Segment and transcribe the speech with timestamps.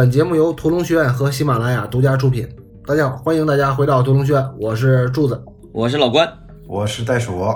[0.00, 2.48] 本节目由屠龙学院和喜马拉雅独家出品。
[2.86, 5.38] 大家好，欢迎大家回到屠龙学院，我是柱子。
[5.72, 6.26] 我是老关，
[6.66, 7.46] 我是袋鼠，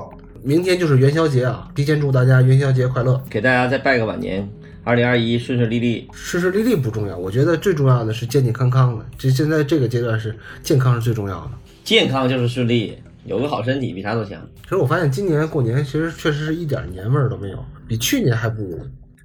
[0.43, 4.47] 明天就是元宵节啊，提前祝大家元宵节快乐，给大家再拜个晚年，
[4.83, 6.07] 二零二一顺顺利利。
[6.13, 9.07] 顺顺利利不重要，我觉得最重要的是健健康康的。
[9.17, 11.53] 这现在这个阶段是健康是最重要的。
[11.83, 14.39] 健康就是顺利，有个好身体比啥都强。
[14.65, 18.79] 其实我发现今年过年其实确实是一点年味儿都没有，比去年还不如。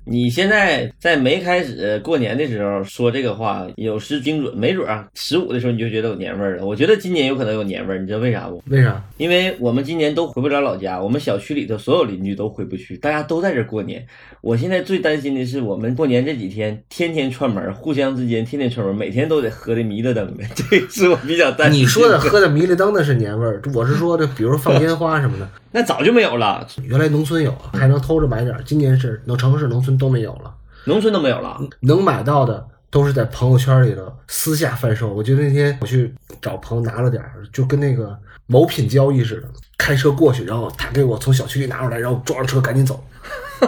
[0.09, 6.65] 你现在在没开始过年的时候说这个话，有失精准，没准啊，十五的时候你就觉得有年味儿了。
[6.65, 8.59] 我觉得今年有可能有年味儿，你知道为啥不？
[8.67, 9.03] 为啥？
[9.17, 14.03] 因为我们今年都回不了老家，我们小区里头所有邻居都回不去，大家都在这过年。
[14.41, 21.81] 我现在最担心的是，我们过年这几天天天串门，互相之间天天串门，每天都得喝的迷了灯的， 这是我比较担心。
[21.81, 30.55] 你说的喝的迷了灯的是年味儿，我是说的，比如放烟花什么的， 那早就没有了，原来农村有，还能偷着买点儿，今年是农城市农村都没有了。
[30.85, 35.13] 农村都没有了，能买到的都是在朋友圈里头私下贩售。
[35.13, 43.03] 我记得那天我去找朋友拿了点儿，就跟那个某品交易似的，开车过去，然后他给我从小区里拿出来，然后装上车赶紧走。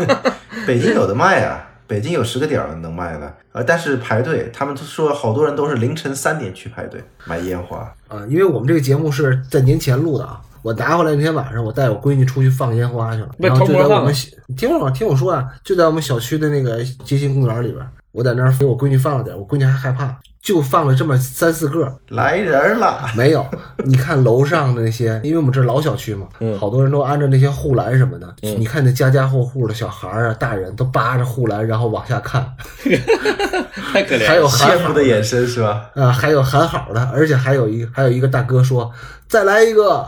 [0.66, 7.80] 北京有的卖啊，北京有十个点儿能卖的，呃，但是排队，他们都说好多人都是凌晨三点去排队买烟花。
[8.08, 14.14] 啊，因为我们这个节目是在年前录的啊，我拿回来那天晚上，我带我闺女出去放烟花去了，被然后就在我们
[14.56, 23.46] 听我听我说啊，就在我们小区的那个街心公园里边，我在那儿给我闺女放了点，我闺女还害怕，就放了这么三四个，来人了，没有，
[23.86, 28.28] 你看楼上的那些， 因为我们这老小区嘛，嗯好多人都安着那些护栏什么的。
[28.42, 32.44] 嗯你看那家家户户的小孩儿啊、大人都扒着护栏，然后往下看，
[33.94, 34.28] 太可怜。
[34.28, 35.90] 还有 喊好羡慕的眼神是吧？
[35.96, 38.92] 啊，还有喊好的，而且还有一还有一个大哥说
[39.28, 40.06] 再来一个，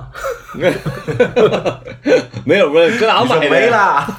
[2.43, 3.49] 没有问搁哪你说买的？
[3.51, 4.17] 没啦，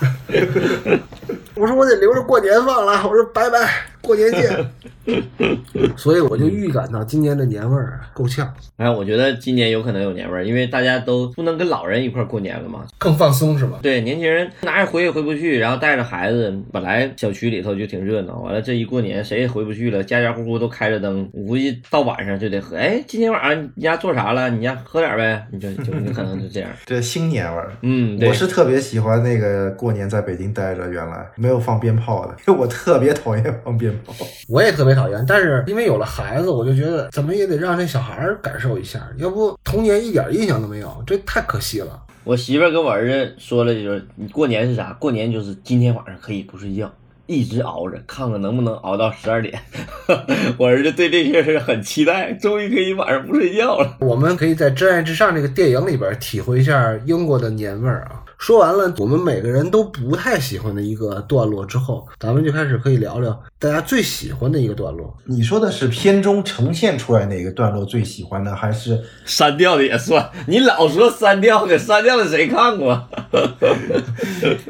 [1.55, 3.71] 我说我得留着过年放了，我说拜拜，
[4.01, 4.71] 过年见。
[5.99, 12.87] 所以我就预感到今年的年味儿够呛，哎，我觉得今年有可能有年味儿，因为大家都不能跟老人一块儿过年了嘛。
[12.97, 13.81] 更放松是吧？
[13.83, 22.77] 对，年轻人哪也回也回不去，然后带着孩子，本来小区里头就挺热闹，完了这一过年谁也回不去了，家家户户都开着灯，我估计到晚上就得喝。
[22.79, 24.49] 哎，今天晚上你家做啥了？
[24.49, 26.71] 你家喝点呗，你就就你可能就这样。
[26.87, 27.73] 这新年味儿。
[27.83, 34.15] 嗯，我，是特别喜欢那个过年在北京待着，原来没有放鞭炮的，因 为我特别讨厌放鞭炮。
[34.49, 42.01] 我也特别讨厌，但是因为有了孩子，我就觉得怎么也得让这小孩儿感受一下，要不童年一点印象都没有，这太可惜了。
[42.25, 44.95] 我媳妇儿跟我儿子说了，就是你过年是啥？
[44.95, 46.91] 过年就是今天晚上可以不睡觉，
[47.27, 49.61] 一直熬着，看看能不能熬到十二点。
[50.57, 53.99] 我儿子对这些事很期待，终于可以晚上不睡觉了。
[54.01, 58.24] 我们可以在《真爱至上》这个电影里边体会一下英国的年味儿啊。
[58.45, 65.17] 说完了，我们每个人都不太喜欢的一个段落之后，咱们就开始可以聊聊大家最喜欢的一个段落。
[65.25, 73.09] 你说的是片中呈现出来哪个段落最喜欢的，还是删掉的也算，你老说删掉的，删掉的谁看过？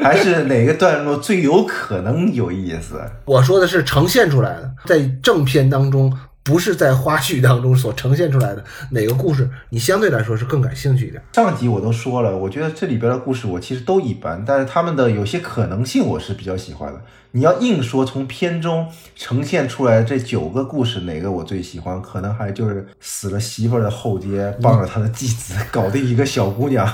[0.01, 3.01] 还是哪个段落最有可能有意思？
[3.25, 11.21] 我说的是呈现出来的，在正片当中，不是在花絮当中所呈现出来的哪个故事，你相对来说是更感兴趣一点。
[11.33, 17.01] 上集我都说了，我觉得这里边的故事我其实都一般，但是他们的有些可能性我是比较喜欢的。
[17.31, 26.87] 你要硬说从片中呈现出来这九个故事哪个我最喜欢，可能还就是死了媳妇儿的后街帮着他的继子搞定一个小姑娘。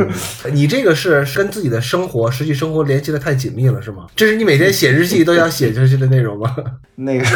[0.52, 4.06] 你这个是跟自己的生活、实际生活联系的太紧密了，是吗？
[4.14, 6.54] 这是你每天写日记都要写下去的内容吗？
[6.94, 7.26] 那个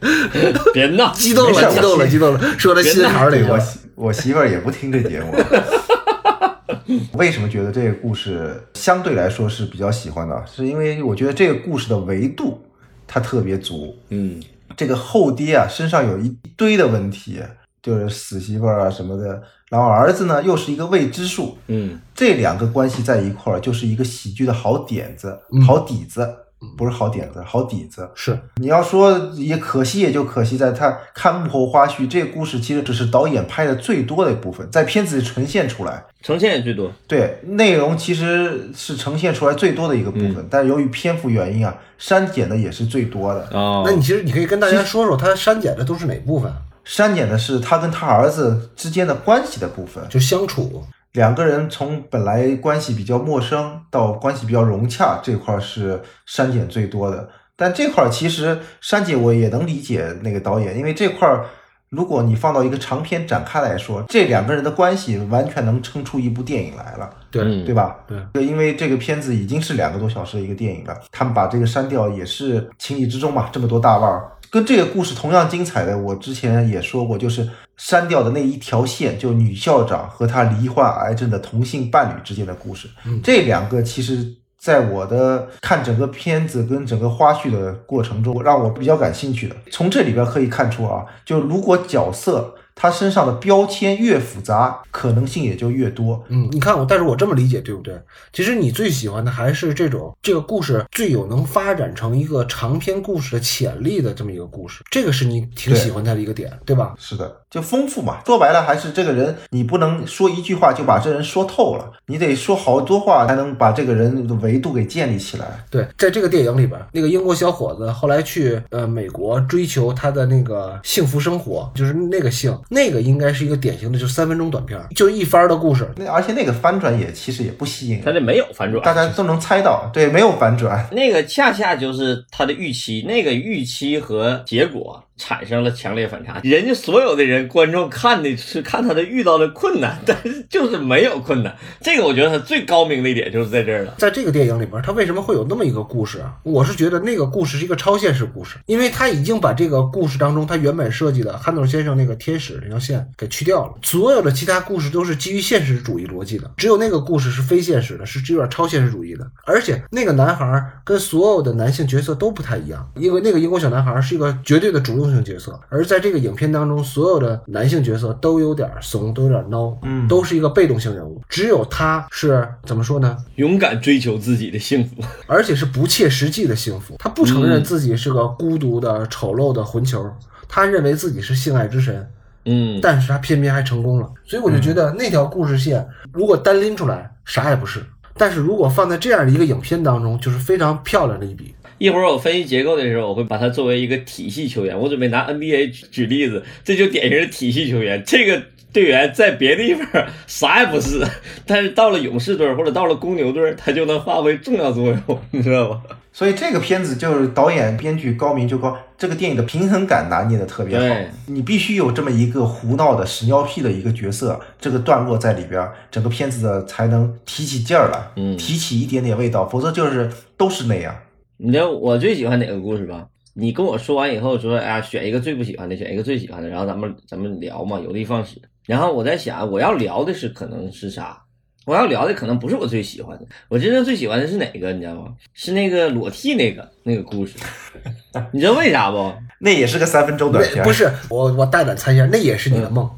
[0.72, 3.58] 别闹，激动了，激动了，激动了，说到心坎儿里对我
[3.94, 5.34] 我媳妇儿也不听这节目。
[7.12, 10.44] 为什么觉得这个故事相对来说是比较喜欢的？
[10.46, 12.60] 是因为我觉得这个故事的维度
[13.06, 13.96] 它特别足。
[14.08, 14.42] 嗯，
[14.76, 17.40] 这个后爹啊身上有一堆的问题，
[17.82, 26.28] 就是死媳妇儿啊什么的，然后儿子呢又是一个未知数，嗯，这两个关系在一块儿就是一个喜剧的好点子、好底子，
[26.76, 28.08] 不是好点子，好底子。
[28.14, 36.04] 是你要说也可惜，也就可惜在他看幕后花絮，这个故事其实只是导演拍的最多的一部分，在片子里呈现出来。
[36.22, 36.92] 呈现也最多。
[37.08, 43.48] 对，内容其实是呈现出来最多的一个部分，但是由于篇幅原因啊，删减的也是最多的。
[43.52, 46.52] 哦那你其实你可以跟大家说说，他删减的都是哪部分？
[46.84, 50.82] 删减的是他跟他儿子之间的关系的部分，就相处。
[51.12, 57.28] 两个人从本来关系比较陌生到关系比较融洽，这块儿是删减最多的。
[57.56, 61.44] 但这块儿其实删减我也能理解那个导演，因为这块儿
[61.90, 67.42] 如果你放到一个长篇展开来说，这两个人的关系完全能撑出一部电影来了，对。
[67.42, 67.64] 嗯。
[67.64, 67.96] 对吧？
[68.06, 82.88] 对，对，因为这个片子已经是两个多小时的一个电影了，他们把这个删掉也是情理之中嘛，这么多大腕儿跟这个故事同样精彩的，我之前也说过，就是删掉的那一条线，就女校长和她罹患癌症的同性伴侣之间的故事。
[83.22, 84.34] 这两个其实。
[84.60, 92.54] 在我的看整个片子跟整个花絮的过程中，让我比较感兴趣的，从这里边可以看出啊，就如果角色。
[92.80, 96.24] 他身上的标签越复杂，可能性也就越多。
[96.28, 98.00] 嗯，你看我，但是我这么理解，对不对？
[98.32, 106.94] 其实你最喜欢的还是这种这个故事最有能发展成一个长篇故事的潜力的这么一个故事，这个是你挺喜欢他的一个点，对吧？
[106.98, 108.20] 是的，就丰富嘛。
[108.24, 115.46] 说白了，还是这个人，你不能说一句话就把这人说透了，你得说好多话才能把这个人的维度给建立起来。
[115.70, 122.56] 对，在这个电影里边，那个英国小伙子后来去呃美国追求他的那个幸福生活，就是那个幸。
[122.68, 125.90] 那个应该是一个典型的，就三分钟短片，就一番的故事。
[125.96, 129.90] 那而且那个翻转也其实也不吸引，他这没有翻转，大家都能猜到。
[129.92, 130.88] 对，没有反转。
[130.92, 135.02] 那个恰恰就是他的预期，那个预期和结果。
[135.20, 141.54] 产生了强烈反差，人家所有的人观众看的是看他的遇到的困难，但是就是没有困难。
[141.82, 143.94] 这个我觉得他最高明的一点就是在这儿了。
[143.98, 146.34] 在这个电影里边，他为什么会有那么一个故事啊？
[146.42, 159.30] 我是觉得那个故事是一个超现实故事，因为他已经把这个故事当中他原本设计的憨豆先生那个天使那条线给去掉了，所有的其他故事都是基于现实主义逻辑的，只有那个故事是非现实的，是有点超现实主义的。
[159.44, 165.09] 而且那个男孩跟所有的男性角色都不太一样，因为那个英国小男孩是一个绝对的主动。
[165.10, 171.20] 性角色，而在这个影片当中，所有的男性角色都有点怂，都有点孬，嗯，都是一个被动性人物。
[171.28, 173.16] 只有他是怎么说呢？
[173.36, 174.96] 勇敢追求自己的幸福，
[175.26, 176.96] 而且是不切实际的幸福。
[176.98, 180.08] 他不承认自己是个孤独的、丑陋的混球，
[180.48, 182.08] 他认为自己是性爱之神，
[182.44, 184.10] 嗯，但是他偏偏还成功了。
[184.24, 187.84] 所以我就觉得那条故事线如果单拎出来啥也不是，
[188.14, 191.54] 但是如果放在这样的一个影片当中，就是非常漂亮的一笔。
[191.80, 194.78] 一会儿我分析结构的时候，我会把它作为一个体系球员。
[194.78, 198.02] 我准备拿 NBA 举例子，这就典型的体系球员。
[198.06, 201.02] 这个队员在别的地方啥也不是，
[201.46, 205.80] 但是到了勇士队或者到了公牛队，他就能发挥重要作用， 你知道吧？
[206.12, 210.94] 所以这个片子就是导演、编剧高明就高，这个电影的平衡感拿捏的特别好。
[211.28, 220.94] 你必须有这么一个胡闹的屎尿屁的一个角色，这个段落在里边，整个片子的才能提起劲儿来，嗯，提起一点点味道，否则就是都是那样。
[221.42, 223.06] 你知道我最喜欢哪个故事吧？
[223.32, 228.36] 你跟我说完以后说，哎呀，选一个最不喜欢的，选一个最喜欢的，然后咱们咱们聊嘛，有的放矢。
[228.66, 231.18] 然后我在想，我要聊的是可能是啥？
[231.64, 234.72] 我要聊的可能不是我最喜欢的，我真正最喜欢的是哪个？
[234.72, 235.14] 你知道吗？
[235.32, 237.38] 是那个裸替那个那个故事。
[238.32, 239.14] 你知道为啥不？
[239.38, 240.62] 那也是个三分钟短片。
[240.64, 242.90] 不是我，我大胆猜一下，那也是你的梦，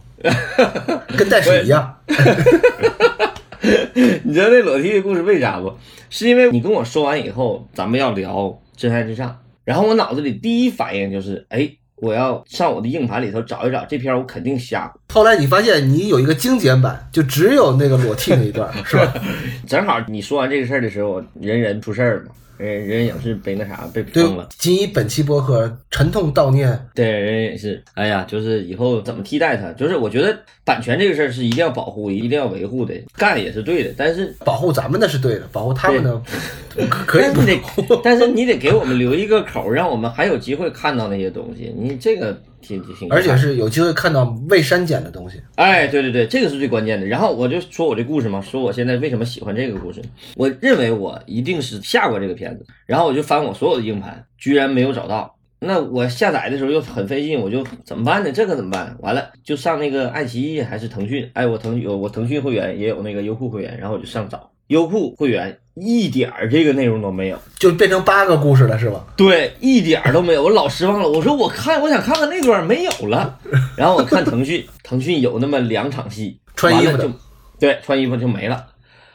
[1.16, 1.96] 跟袋鼠一样。
[4.24, 5.72] 你知道那裸替的故事为啥不？
[6.10, 8.36] 是因为你跟我说完以后，咱们要聊
[8.76, 9.30] 《真爱至上》，
[9.64, 15.00] 然后我脑子里第一反应就是，哎，我要上我的硬盘里头找一找这篇，我肯定瞎过。
[15.14, 19.14] 后来你发现你有一个精简版，就只有那个裸替那一段，是吧？
[19.66, 22.30] 正好你说完这个事儿的时候，人人出事儿了嘛。
[22.62, 24.48] 人人也是被那啥被封了。
[24.56, 26.78] 仅以本期播客沉痛悼念。
[26.94, 29.72] 对，人也是，哎呀，就是以后怎么替代它？
[29.72, 33.92] 就是我觉得版权这个事儿是一定要保护，一定要维护的，干也是对的。
[33.96, 36.22] 但是保护咱们的是对的，保护他们的
[36.88, 38.00] 可以 不得。
[38.04, 41.74] 但是你得给我们留一个口，让我们还有机会看到那些东西。
[41.76, 42.40] 你这个。
[43.10, 45.40] 而且是有机会看到未删减的东西。
[45.56, 47.06] 哎，对对对，这个是最关键的。
[47.06, 50.00] 然后我就说我这故事嘛，说我现在为什么喜欢这个故事。
[50.36, 55.34] 我认为我一定是下过这个片子，然后我就翻我所有的硬盘，居然没有找到。
[55.64, 58.32] 那我下载的时候又很费劲，我就怎么办呢？
[58.32, 58.96] 这可怎么办？
[59.00, 61.30] 完了就上那个爱奇艺还是腾讯？
[61.34, 65.58] 哎，我腾有我腾讯会员也有那个优酷会员，然后我就上找优酷会员。
[65.74, 69.06] 一点儿这个内容都没有，就变成八个故事了，是吧？
[69.16, 71.08] 对，一点儿都没有，我老失望了。
[71.08, 73.38] 我说我看，我想看看那段没有了。
[73.74, 77.10] 然后我看腾讯，腾讯有那么两场戏，穿衣服就，
[77.58, 78.66] 对，穿衣服就没了。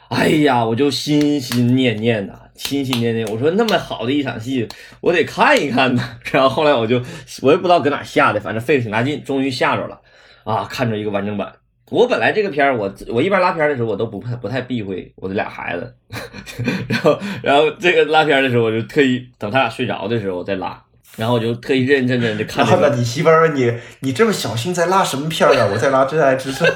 [0.08, 3.24] 哎呀，我就心心念念的，心心念念。
[3.28, 4.66] 我说那么好的一场戏，
[5.00, 6.02] 我得看一看呢。
[6.32, 7.00] 然后后来我就，
[7.42, 10.00] 我也不知道搁哪下的，反正费了挺大劲，终于下着了。
[10.42, 11.52] 啊，看着一个完整版。
[11.90, 15.94] 我本来这个片儿，我我一般拉片儿的时候，我都不不太避讳我的俩孩子，
[16.88, 20.82] 然后然后这个拉片儿的时候，我就特意等他俩睡着的时候我再拉，
[21.16, 22.66] 然后我就特意认认真真的看。
[22.66, 25.68] 然后你媳妇儿你，你这么小心在拉什么片儿啊？
[25.72, 26.68] 我在拉《真爱至上》。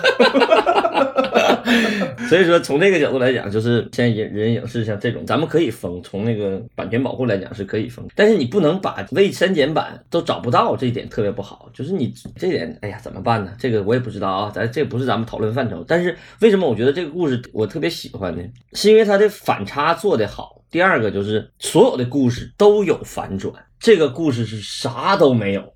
[2.29, 6.01] 所以说，从这个角度来讲，就是像人人影视像这种，咱们可以封。
[6.03, 11.69] 从那个版权保护来讲是可以封，但是你不能把未删减版都找不到，这一点特别不好。
[11.73, 13.53] 就是你这点，哎呀，怎么办呢？
[13.59, 15.85] 这个我也不知道啊，咱这不是咱们讨论范畴。
[15.87, 18.43] 但是为什么我觉得这个故事我特别喜欢呢？
[18.73, 20.63] 是因为它的反差做得好。
[20.71, 25.75] 第二个就是所有的故事都有反转，这个故事是啥都没有，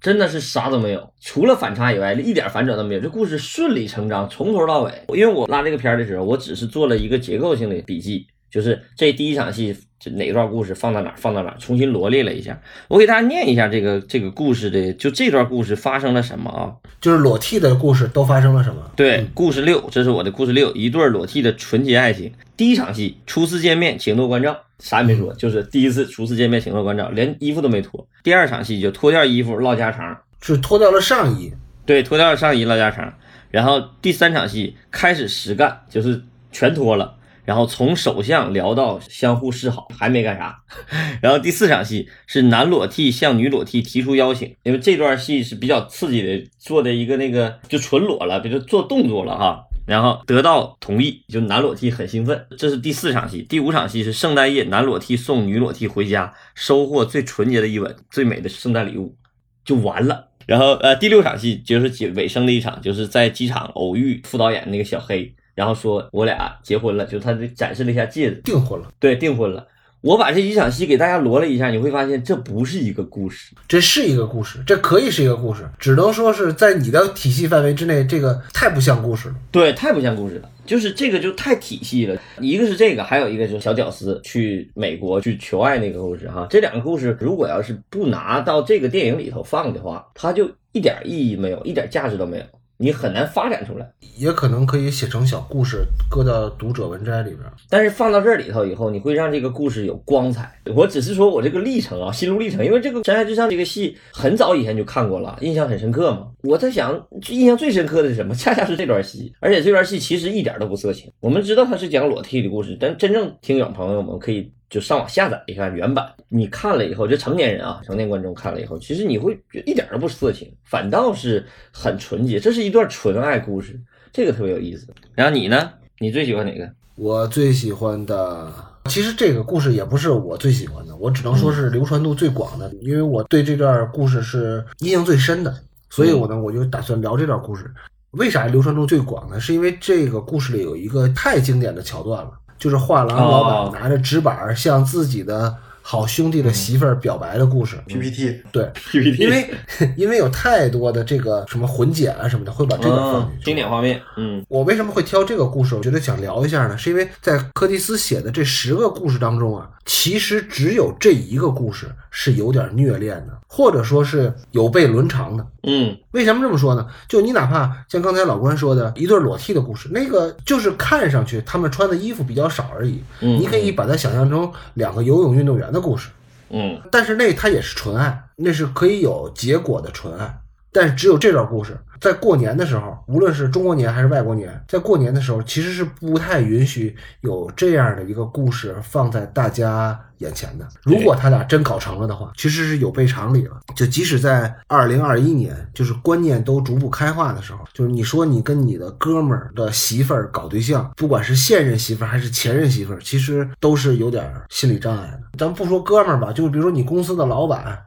[0.00, 3.00] 真的是啥都没有，除了反差以外，一点反转都没有。
[3.00, 4.92] 这故事顺理成章，从头到尾。
[5.08, 12.60] 因为我拉这个片儿的时候，我只是做了一个结构性的笔记，就是这第一场戏这哪段故事放到哪儿，放到哪儿，重新罗列了一下。
[12.88, 16.72] 我给大家念一下这个这个故事的，就这段故事发生了什么啊？
[17.00, 18.90] 就是裸替的故事都发生了什么？
[18.96, 22.32] 对，故事六，这是我的故事六，一对裸替的纯洁爱情。
[22.56, 28.06] 第一场戏，初次见面，请多关照，啥也没说，就是第一次初次见面，请多关照，连衣服都没脱。
[28.22, 31.52] 第二场戏就脱掉衣服唠家常，是脱掉了上衣，
[31.84, 33.12] 对，脱掉了上衣唠家常。
[33.50, 37.16] 然后第三场戏开始实干，就是全脱了，
[37.48, 40.54] 然后从首相聊到相互示好，还没干啥。
[41.22, 49.64] 然后第四场戏是男裸替向女裸替提出邀请，因为这段戏是比较刺激的，做的一个那个就纯裸了，比如做动作了哈。
[49.86, 52.38] 然后得到同意，就男裸替很兴奋。
[52.58, 59.16] 这是第四场戏，第五场戏是圣诞夜，男裸替送女裸替回家，收获最纯洁的一吻，最美的圣诞礼物，
[59.64, 60.28] 就完了。
[60.46, 69.66] 然后呃，第六场戏就是结尾声的一场，就是在机场偶遇副导演那个小黑，然后说我俩结婚了，就他展示了一下戒指，订婚了，对，订婚了。
[70.02, 79.34] 我把这几场戏给大家罗了一下，你会发现这不是一个故事，这是一个故事，这可以是一个故事，只能说是在你的体系范围之内，这个太不像故事了。
[79.50, 82.16] 对，太不像故事了，就是这个就太体系了。
[82.38, 86.46] 一个是这个，还有一个就是小屌丝去美国去求爱那个故事哈。
[86.48, 92.44] 这两个故事如果要是不拿到这个电影里头放的话，它就一点意义没有，一点价值都没有。
[92.80, 97.40] 你很难发展出来，也可能可以写成小故事，搁到读者文摘里边。
[97.68, 100.60] 但是放到这里头以后，你会让这个故事有光彩。
[100.76, 106.28] 我只是说我这个历程啊，心路历程，因为这个《山海之上》这个戏很早以前就看过了，印象很深刻嘛。
[106.42, 108.32] 我在想，印象最深刻的是什么？
[108.38, 111.10] 恰恰是这段戏，而且这段戏其实一点都不色情。
[111.18, 114.52] 我们知道它是讲裸体的故事，但真正听友朋友们可以。
[114.70, 122.38] 就上网下载一下原版，你看了以后，就成年人啊，成年观众看了以后，其实你会一点都不色情，反倒是很纯洁。
[122.38, 123.80] 这是一段纯爱故事，
[124.12, 124.86] 这个特别有意思。
[125.14, 125.70] 然后你呢？
[125.98, 126.70] 你最喜欢哪个？
[126.96, 128.52] 我最喜欢的，
[128.86, 135.54] 其实这个故事也不是我最喜欢的，我只能说是流传度最广的，因为我对这段故事是印象最深的，
[135.88, 137.72] 所以我呢，我就打算聊这段故事。
[138.12, 139.38] 为啥流传度最广呢？
[139.38, 142.32] 是因为这个故事里有一个太经典的桥段了。
[142.58, 147.76] 就是画廊老板拿着纸板向自己的好兄弟的媳妇儿表白的故事。
[147.86, 149.50] PPT 对 PPT，因为
[149.96, 153.44] 因为有太多的这个什么混剪啊什么的，会把这个放进去。
[153.44, 155.74] 经典画面，嗯，我为什么会挑这个故事？
[155.74, 165.46] 我觉得想聊一下呢，是因为在柯蒂斯写的这十个故事当中啊，其实只有这一个故事是有点虐恋的，或者说是有悖伦常的。
[165.62, 166.86] 嗯，为什么这么说呢？
[167.08, 173.02] 就你哪怕像刚才老关说的一对裸替的故事，那个就是看上去他们穿的衣服比较少而已。
[173.20, 176.08] 嗯，你可以把它想象成两个游泳运动员的故事。
[176.50, 180.38] 嗯，但是那它也是纯爱，那是可以有结果的纯爱。
[180.72, 190.68] 但是只有这段故事，在过年的时候，无论是中国年还是外国年，在过年的时候，其实是不太允许有这样的一个故事放在大家眼前的。
[190.84, 193.58] 如果他俩真搞成了的话，其实是有悖常理了。
[193.74, 205.20] 就即使在二零二一年，就是观念都逐步开化的时候，就是你说你跟你的哥们儿的媳妇儿搞对象，不管是现任媳妇儿还是前任媳妇儿，其实都是有点心理障碍的。
[205.38, 207.78] 咱不说哥们儿吧，就比如说你公司的老板。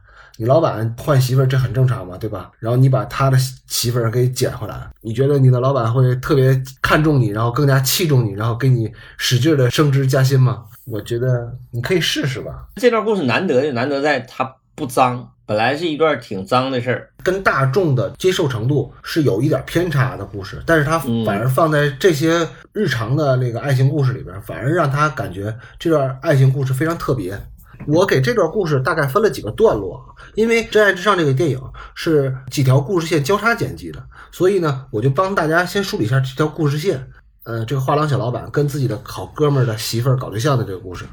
[0.42, 2.50] 你老板换媳妇儿，这很正常嘛，对吧？
[2.58, 10.64] 然后你把他的媳妇儿给捡回来，你觉得你的老板会特别看重你，然后更加器重你，然后给你使劲的升职加薪吗？
[10.84, 12.66] 我觉得你可以试试吧。
[12.74, 27.40] 这段故事难得就难得在它不脏，本来是一段挺脏的事儿，跟大众的接受程度是有一点偏差的故事，但是它反而放在这些日常的那个爱情故事里边，反而让他感觉这段爱情故事非常特别。
[27.86, 31.60] 我给这段故事大概分了几个段落啊，因为《真爱至上》这个电影
[31.94, 37.10] 是几条故事线交叉剪辑的，所以呢，我就帮大家先梳理一下这条故事线。
[37.44, 41.04] 呃，这个画廊小老板跟自己的好哥们儿的媳妇儿搞对象的这个故事，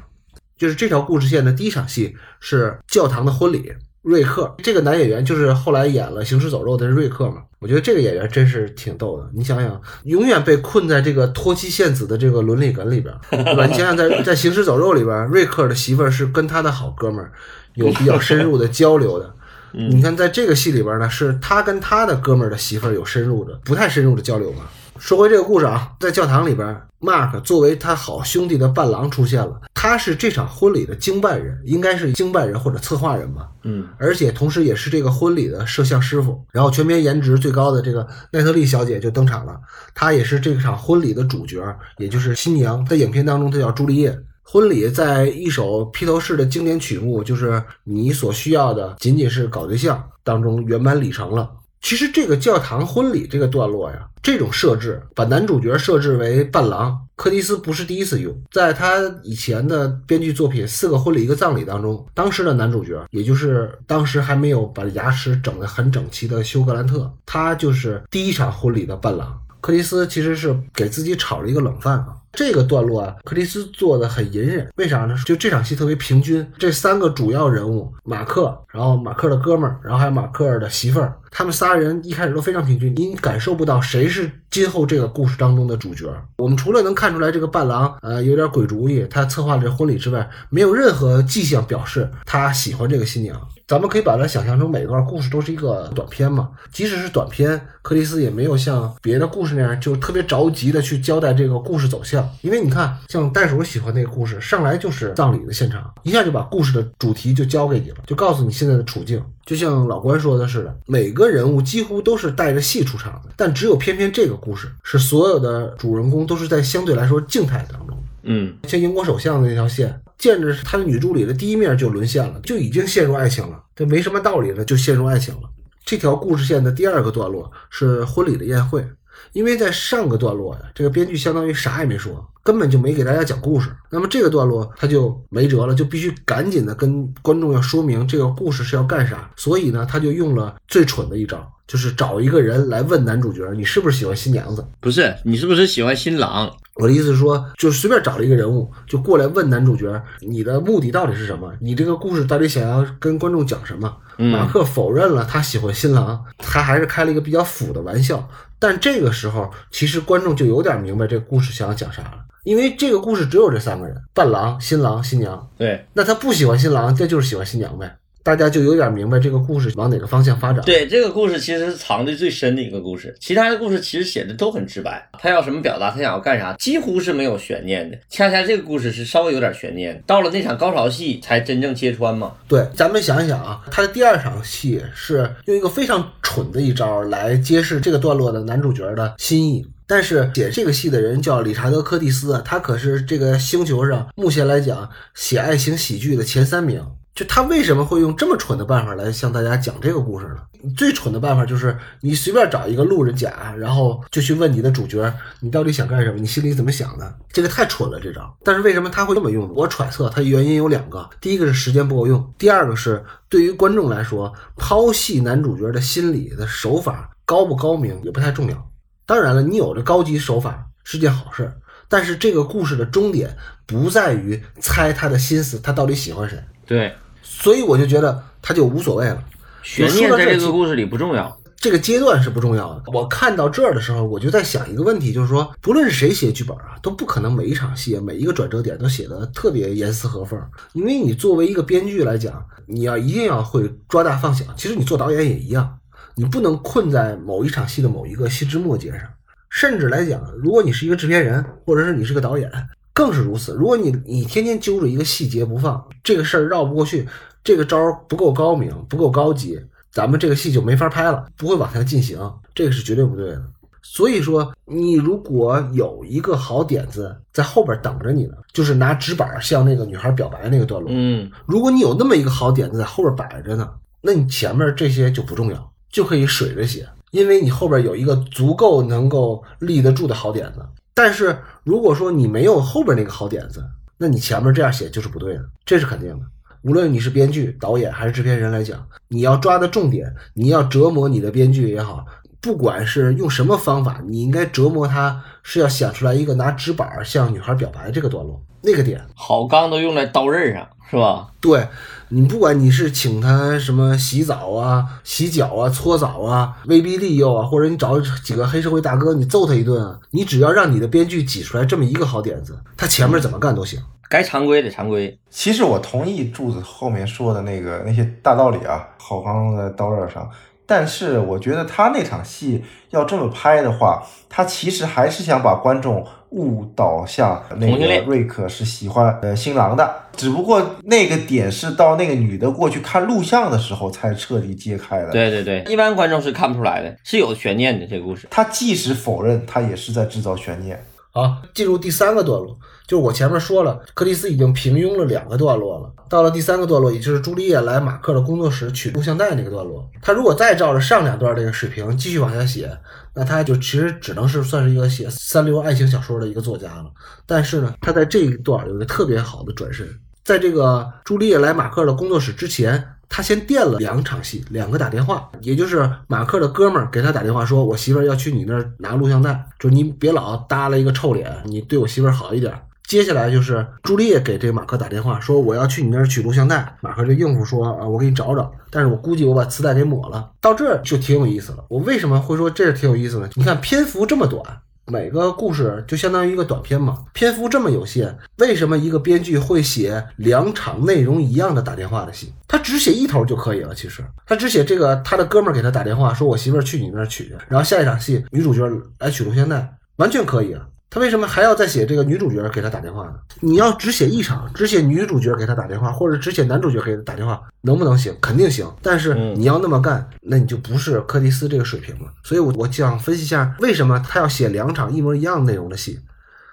[0.56, 3.72] 就是这条故事线的第一场戏是教堂的婚礼。
[4.02, 7.42] 瑞克这个男演员就是后来演了《行尸走肉》的瑞克嘛？
[7.58, 9.28] 我觉得这个演员真是挺逗的。
[9.34, 13.66] 你想想，永远被困在这个脱妻献子的这个伦理梗里边，对吧？
[13.66, 17.30] 你想想，在在《行尸走肉》里边，瑞克的媳妇儿是跟他的好哥们儿
[17.74, 19.30] 有比较深入的交流的。
[19.72, 24.62] 你看，在这个戏里边呢，是他跟他的哥们儿的媳妇儿有深入的、不太深入的交流嘛？
[24.98, 29.60] 说回这个故事啊，在教堂里边，Mark 作为他好兄弟的伴郎出现了。
[29.82, 33.48] 他是这场婚礼的经办人，应该是经办人或者策划人吧。
[33.62, 36.38] 嗯，而且同时也是这个婚礼的摄像师傅。
[36.52, 39.58] 然后全片颜值最高的这个奈特利小姐就登场了，
[39.94, 41.64] 她也是这场婚礼的主角，
[41.96, 42.84] 也就是新娘。
[42.84, 44.14] 在影片当中，她叫朱丽叶。
[44.42, 51.48] 婚礼在一首披头士的经典曲目，就是你所需要的仅仅是搞对象当中圆满礼成了。
[51.80, 69.40] 其实这个教堂婚礼这个段落呀，这种设置把男主角设置为伴郎，柯蒂斯不是第一次用，在他以前的编剧作品《四个婚礼一个葬礼》当中，当时的男主角，也就是当时还没有把牙齿整得很整齐的休格兰特，他就是第一场婚礼的伴郎。
[69.60, 72.14] 柯蒂斯其实是给自己炒了一个冷饭啊。
[72.32, 75.16] 这个段落啊，克里斯做的很隐忍，为啥呢？
[75.26, 86.06] 就这场戏特别平均，这三个主要人物马克，然后马克的哥们儿，然后还有马克的媳妇儿，他们仨人一开始都非常平均，你感受不到谁是今后这个故事当中的主角。
[86.38, 93.40] 我们除了能看出来这个伴郎呃有点鬼主意，他策划这婚礼之外，没有任何迹象表示他喜欢这个新娘。
[93.66, 102.19] 咱们可以把它想象成每段故事都是一个短片嘛，即使是短片，克里斯也没有像别的故事那样就特别着急的去交代这个故事走向。
[102.42, 109.22] 因为你看，像袋鼠喜欢那个故事，上来就是葬礼的现场，一下就把故事的主题就交给你了，就告诉你现在的处境。
[109.44, 117.96] 就像老关说的似的，每个人物几乎都是带着戏出场的，但只有偏偏这个故事是所有的主人公都是在相对来说静态当中。
[118.22, 125.42] 嗯，像英国首相的那条线，见着他的女助理的第一面就沦陷了，就已经陷入爱情了，这没什么道理了，就陷入爱情了。
[125.84, 128.86] 这条故事线的第二个段落是婚礼的宴会。
[129.32, 133.70] 因为在上个段落呀，这个编剧相当于啥也没说，根本就没给大家讲故事。
[133.90, 139.30] 那么这个段落他就没辙了，就必须赶紧的跟观众要说明这个故事是要干啥。
[139.36, 146.50] 所以呢，他就用了最蠢的一招，就是找一个人来问男主角：“你是不是喜欢新娘子？”不是，你是不是喜欢新郎？
[146.76, 151.52] 我的意思是说，就随便找了一个人物，就过来问男主角：“你的目的到底是什么？
[151.60, 158.28] 你这个故事到底想要跟观众讲什么？”马克否认了他喜欢新郎，他还是开了一个比较腐的玩笑。
[158.58, 165.48] 但这个时候，其实观众就有点明白这个故事想要讲啥了，因为这个故事只有这三个人：伴郎、新郎、新娘。
[165.56, 167.96] 对，那他不喜欢新郎，这就是喜欢新娘呗。
[168.22, 170.62] 大家就有点明白这个故事往哪个方向发展。
[170.66, 177.96] 对，这个故事其实是藏的最深的一个故事，其他的故事其实写的都很直白，他要什么表达，他想要干啥，几乎是没有悬念的。
[178.10, 182.34] 恰恰这个故事是稍微有点悬念，到了那场高潮戏才真正揭穿嘛。
[182.46, 189.66] 对，咱们想一想啊，他的第二场戏是用一个非常蠢的一招来揭示这个段落的男主角的心意。
[189.90, 196.80] 但是写这个戏的人叫理查德·柯蒂斯啊，他可是这个星球上目前来讲写爱情喜剧的前三名。
[197.12, 200.36] 就他为什么会用这么蠢的办法来向大家讲这个故事呢？
[200.76, 206.20] 最蠢的办法就是你随便找一个路人甲，然后就去问你的主角，你到底想干什么？
[206.20, 207.12] 你心里怎么想的？
[207.32, 208.32] 这个太蠢了，这招。
[208.44, 209.52] 但是为什么他会这么用？
[209.52, 218.69] 我揣测他原因有两个：第一个是时间不够用，第二个是对于观众来说，剖析男主角的心理的手法高不高明也不太重要。
[219.10, 221.52] 当然了，你有着高级手法是件好事，
[221.88, 226.40] 但是这个故事的终点不在于猜他的心思，他到底喜欢谁。
[226.64, 229.20] 对，所以我就觉得他就无所谓了，
[229.64, 232.84] 悬念在这个故事里不重要，这个阶段是不重要的。
[232.92, 240.40] 我看到这儿的时候，我就在想一个问题，就是说，不论是谁写剧本啊，都不可能每一场戏、每一个转折点都写的特别严丝合缝，
[240.72, 244.44] 因为你作为一个编剧来讲，你要一定要会抓大放小。
[244.56, 245.79] 其实你做导演也一样，
[246.20, 249.00] 你不能困在某一场戏的某一个细枝末节上，
[249.48, 252.50] 甚至来讲，如果你是一个制片人，或者是你是个导演。
[252.92, 253.54] 更是如此。
[253.54, 257.08] 如果你你天天揪着一个细节不放，这个事儿绕不过去，
[257.42, 259.58] 这个招不够高明，不够高级，
[259.90, 262.18] 咱们这个戏就没法拍了，不会往下进行，
[262.54, 263.42] 这个是绝对不对的。
[263.80, 270.90] 所以说，你如果有一个好点子在后边等着你呢，就是拿纸板向那个女孩表白那个段落。
[270.92, 273.70] 嗯，如果你有那么一个好点子在后边摆着呢，
[274.02, 280.64] 那你前面这些就不重要，就可以水着写，因为你后边有一个足够能够立得住的好点子。
[280.94, 283.64] 但是如果说你没有后边那个好点子，
[283.96, 286.20] 那你前面这样写就是不对的，这是肯定的。
[286.62, 292.04] 无论你是编剧、导演还是制片人来讲，你要抓的重点，你要折磨你的编剧也好，
[292.40, 299.00] 不管是用什么方法，你应该折磨他，是要想出来一个拿纸板向女孩表白这个段落，那个点。
[299.14, 301.30] 好钢都用在刀刃上，是吧？
[301.40, 301.66] 对。
[302.12, 313.80] 你不管你是请他什么洗澡啊、洗脚啊、搓澡啊、威逼利诱啊，或者你找几个黑社会大哥你揍他一顿啊，你只要让你的编剧挤出来这么一个好点子，他前面怎么干都行。
[314.08, 315.16] 该常规的常规。
[315.30, 320.28] 其实我同意柱子后面说的那个那些大道理啊，好钢在刀刃上。
[320.70, 335.10] 但是我觉得他那场戏要这么拍的话，他其实还是想把观众误导向那个瑞克是喜欢呃新郎的，只不过那个点是到那个女的过去看录像的时候才彻底揭开的。
[335.10, 337.84] 对对对，一般观众是看不出来的，是有悬念的。
[337.84, 340.80] 这个故事，他即使否认，他也是在制造悬念。
[341.12, 342.56] 好，进入第三个段落，
[342.90, 352.76] 就是我前面说了，克里斯已经平庸了两个段落了，到了第三个段落，也就是朱丽叶来马克的工作室取录像带那个段落，他如果再照着上两段这个水平继续往下写，
[353.14, 356.86] 那他就其实只能是算是一个写三流爱情小说的一个作家了。
[357.26, 359.88] 但是呢，他在这一段有一个特别好的转身，
[360.24, 362.84] 在这个朱丽叶来马克的工作室之前。
[363.12, 372.54] 他先垫了两场戏，两个打电话，也就是马克的哥们儿给他打电话说：“我媳妇儿要去你那儿拿录像带，就你别老耷拉一个臭脸，你对我媳妇儿好一点。”
[372.90, 380.28] 接下来就是朱丽叶给这马克打电话说：“我要去你那儿取录像带。”马克就应付说：“啊，我给你找找。”但是我估计我把磁带给抹了。
[380.40, 381.64] 到这儿就挺有意思了。
[381.68, 383.30] 我为什么会说这挺有意思呢？
[383.36, 384.42] 你看篇幅这么短。
[384.86, 392.34] 每个故事就相当于一个短片嘛，篇幅这么有限，为什么一个编剧会写两场内容一样的打电话的戏？
[392.48, 393.72] 他只写一头就可以了。
[393.72, 400.66] 其实他只写这个，他的哥们儿给他打电话说：“我媳妇儿去你那儿取。”然后下一场戏，女主角来取录像带，完全可以啊。
[400.92, 403.14] 他为什么还要再写这个女主角给他打电话呢？
[403.38, 408.12] 你要只写一场，只写女主角给他打电话，或者只写男主角给他打电话，能不能行？
[408.20, 408.68] 肯定行。
[408.82, 412.10] 但是你要那么干，那你就不是柯蒂斯这个水平了。
[412.24, 416.00] 所以，我我想分析一下，为什么他要写两场一模一样内容的戏。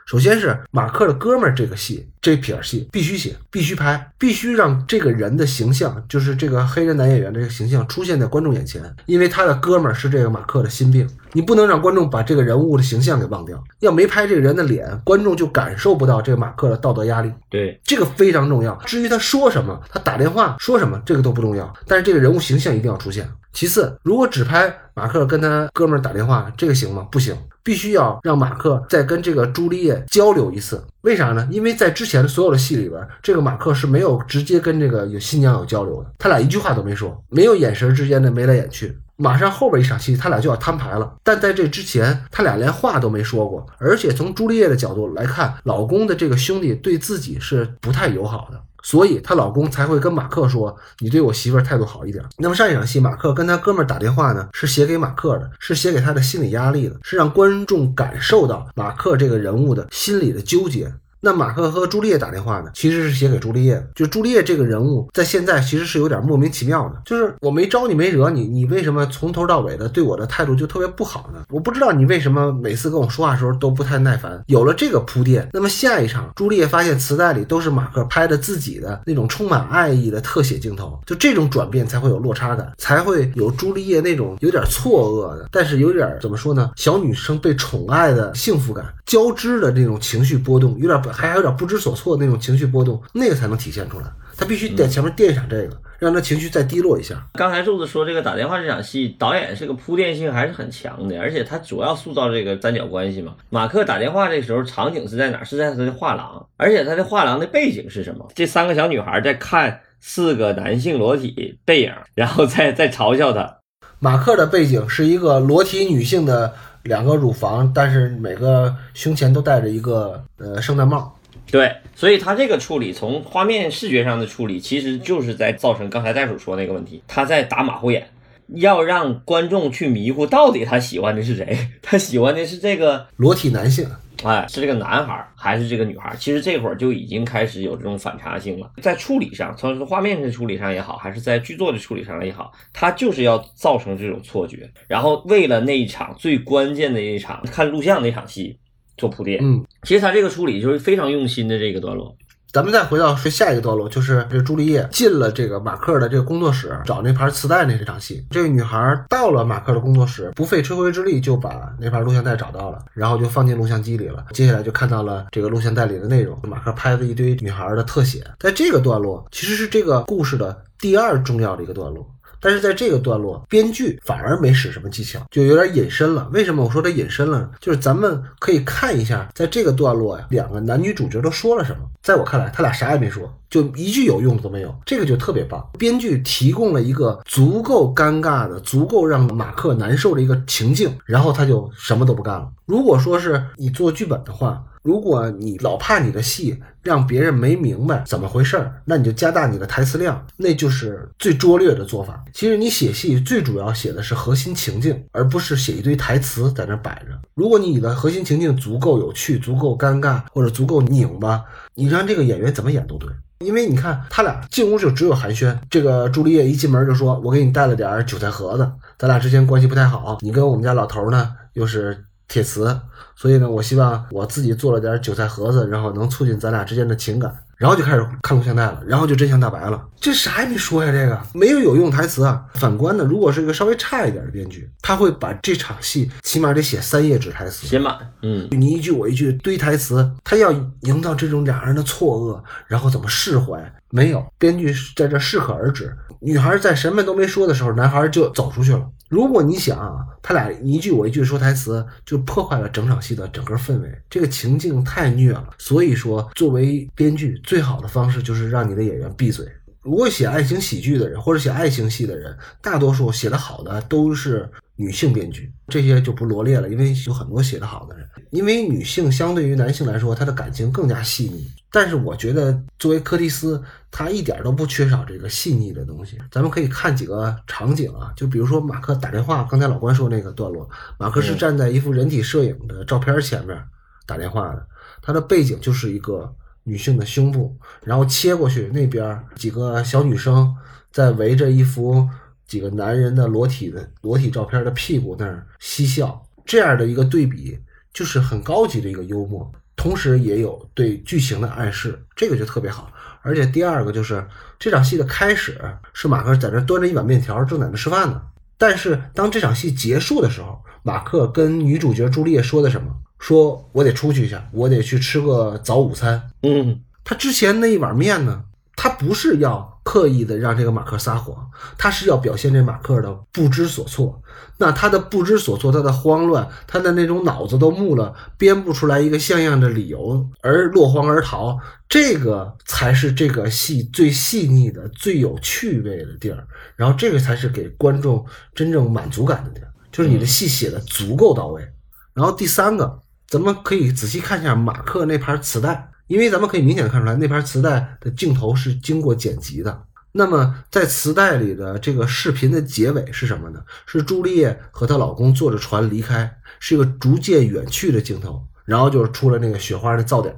[0.06, 11.06] 首先是马克的哥们儿这个戏，这撇戏必须写，必须拍，必须让这个人的形象，就是这个黑人男演员这个形象出现在观众眼前，因为他的哥们儿是这个马克的心病，
[11.38, 13.64] 你不能让观众把这个人物的形象给忘掉。
[13.82, 17.32] 要没拍这个人的脸，观众就感受不到这个马克的道德压力。
[17.48, 18.74] 对，这个非常重要。
[18.88, 23.30] 至于他说什么，他打电话说什么，这个都不重要，但是这个人物形象一定要出现。
[23.54, 27.08] 其次，如果只拍马克跟他哥们儿打电话，这个行吗？
[27.12, 27.38] 不行。
[27.62, 31.48] 必须要让马克再跟这个朱丽叶交流一次，为啥呢？
[31.52, 38.98] 因为在之前的所有的戏里边，这个马克是没有直接跟这个有新娘有交流的，他俩一句话都没说，没有眼神之间的眉来眼去。
[39.18, 43.66] 马上后边一场戏，他俩就要摊牌了，但在这之前，他俩连话都没说过。
[43.78, 48.62] 而且从朱丽叶的角度来看，老公的这个兄弟对自己是不太友好的。
[48.84, 60.94] 所以她老公才会跟马克说：“你对我媳妇态度好一点。”那么上一场戏，马克跟他哥们打电话呢，是写给马克的，是写给他的心理压力的，是让观众感受到马克这个人物的心理的纠结。
[61.20, 63.88] 那马克和朱丽叶打电话呢，其实是写给朱丽叶的。
[63.96, 67.02] 就朱丽叶这个人物，在现在其实是有点莫名其妙的。
[67.06, 71.44] 就是我没招你，没惹你，你为什么从头到尾的对我的态度就特别不好呢？
[71.50, 74.44] 我不知道你为什么每次跟我说话的时候都不太耐烦。
[74.46, 86.72] 有了这个铺垫，那么下一场，朱丽叶发现磁带里都是马克拍的自己的那种充满爱意的特写镜头，就这种转变才会有落差感，才会有朱丽叶那种有点错愕的，但是有点怎么说呢？
[86.76, 91.02] 小女生被宠爱的幸福感交织的那种情绪波动，有点。
[91.12, 94.06] 还有点不知所措的那种情绪波动，那个才能体现出来。
[94.38, 97.28] 他必须在前面垫上这个，让他情绪再低落一下。
[97.34, 103.34] 刚才柱子说这个打电话这场戏，导演是个铺垫性还是很强的，而且他主要塑造这个三角关系嘛。
[103.50, 105.44] 马克打电话这时候场景是在哪？
[105.44, 108.28] 是在他的画廊，而且他的画廊的背景是什么？
[108.36, 113.58] 这三个小女孩在看四个男性裸体背影，然后再再嘲笑他。
[113.98, 116.54] 马克的背景是一个裸体女性的。
[116.88, 121.14] 两个乳房，但是每个胸前都戴着一个呃圣诞帽。
[121.50, 128.10] 对，所以他这个处理，从画面视觉上的处理，其实就是在造成刚才袋鼠说那个问题，他在打马虎眼，
[128.56, 131.70] 要让观众去迷糊，到底他喜欢的是谁？
[131.82, 133.88] 他喜欢的是这个裸体男性。
[134.24, 136.16] 哎，是这个男孩还是这个女孩？
[136.18, 138.72] 其实这会儿就已经开始有这种反差性了。
[138.82, 148.58] 在处理上，从画面的处理上也好，还是在剧作的处理上也好，他就是要造成这种错觉，然后为了那一场最关键的一场看录像那场戏
[148.98, 149.40] 做铺垫。
[149.42, 152.16] 嗯，其实他这个处理就是非常用心的这个段落。
[152.54, 158.26] 咱们再回到说下一个段落，就是这朱丽叶进了这个马克的这个工作室找那盘磁带那场戏。
[158.30, 164.26] 这个女孩到了马克的工作室，不费吹灰之力就把那盘录像带找到了，然后就放进录像机里了。
[164.32, 168.24] 接下来就看到了这个录像带里的内容，马克拍了一堆女孩的特写。
[168.40, 172.10] 在这个段落，其实是这个故事的第二重要的一个段落。
[172.40, 176.30] 但是在这个段落，编剧反而没使什么技巧，就有点隐身了。
[176.32, 177.50] 为什么我说它隐身了？
[177.60, 181.80] 就是咱们可以看一下，在这个段落呀，两个男女主角都说了什么。
[182.02, 184.74] 在我看来，他俩啥也没说，就一句有用的都没有。
[184.86, 192.48] 这个就特别棒，编剧提供了一个足够尴尬的、足够让马克难受的一个情境，然后他就什么都不干了。
[192.66, 202.24] 如果说是你做剧本的话，如果你老怕你的戏让别人没明白怎么回事儿，那你就加大你的台词量，那就是最拙劣的做法。
[202.34, 207.20] 其实你写戏最主要写的是核心情境，而不是写一堆台词在那摆着。
[207.34, 211.44] 如果你的核心情境足够有趣、足够尴尬或者足够拧巴，
[211.76, 213.10] 你让这个演员怎么演都对。
[213.40, 222.80] 因为你看他俩进屋就只有寒暄，这个朱丽叶一进门就说：“我给你带了点韭菜盒子，咱俩之间关系不太好，你跟我们家老头呢又是。”铁瓷，
[223.16, 227.34] 所以呢，我希望我自己做了点韭菜盒子，然后能促进咱俩之间的情感。
[227.58, 229.84] 然后就开始看录像带了，然后就真相大白了。
[230.00, 232.46] 这啥也没说呀，这个没有有用台词啊。
[232.54, 243.74] 反观呢，如果是一个稍微差一点的编剧，他会把这场戏起码得写三页纸台词，写满，嗯，你一句我一句堆台词，他要营造这种两人的错愕，然后怎么释怀？
[243.90, 245.98] 没有，编剧在这适可而止。
[246.20, 248.86] 女孩在什么都没说的时候，男孩就走出去了。
[249.10, 255.50] 如果你想，他俩一句我一句说台词，就破坏了整场戏的整个氛围，这个情境太虐了。
[255.58, 259.48] 所以说，作为编剧，最好的方式就是让你的演员闭嘴。
[259.82, 268.08] 如果写爱情喜剧的人或者写爱情戏的人，大多数写的好的都是女性编剧，这些就不罗列了，因为有很多写的好的人。
[268.32, 271.46] 因为女性相对于男性来说，她的感情更加细腻。
[271.70, 273.62] 但是我觉得，作为柯蒂斯，
[273.92, 276.18] 他一点都不缺少这个细腻的东西。
[276.32, 283.58] 咱们可以看几个场景啊，就比如说马克打电话，刚才老关说那个段落，马克是站在一幅人体摄影的照片前面
[284.06, 284.66] 打电话的，
[285.02, 290.56] 他的背景就是一个女性的胸部，然后切过去那边几个小女生
[290.92, 292.08] 在围着一幅
[292.48, 297.60] 几个男人的裸体的裸体照片的屁股那儿嬉笑，这样的一个对比
[297.94, 299.52] 就是很高级的一个幽默。
[299.76, 302.92] 同时也有对剧情的暗示，这个就特别好。
[303.22, 304.26] 而且第二个就是
[304.58, 305.60] 这场戏的开始
[305.94, 308.22] 是马克在那端着一碗面条，正在那吃饭呢。
[308.58, 312.92] 但是当这场戏结束的时候，马克跟女主角朱丽叶说的什么？
[313.20, 316.32] 说我得出去一下，我得去吃个早午餐。
[316.42, 318.46] 嗯，他之前那一碗面呢？
[318.78, 321.36] 他不是要刻意的让这个马克撒谎，
[321.80, 324.22] 他是要表现这马克的不知所措。
[324.58, 331.58] 那他的不知所措，他的慌乱，他的那种脑子都木了，编不出来一个像样的理由而落荒而逃，
[331.90, 336.48] 这个才是这个戏最细腻的、最有趣味的地儿。
[336.76, 341.68] 然后这个才是给观众真正满足感的地儿，就是你的戏写的足够到位。
[342.14, 345.90] 然后第三个，咱们可以仔细看一下马克那盘磁带。
[346.08, 349.84] 因为咱们可以明显看出来，那盘磁带的镜头是经过剪辑的。
[350.14, 353.62] 那么在磁带里的这个视频的结尾是什么呢？
[353.86, 360.34] 是朱丽叶和她老公坐着船离开，是一个逐渐远去的镜头，然后就是出了那个雪花的噪点。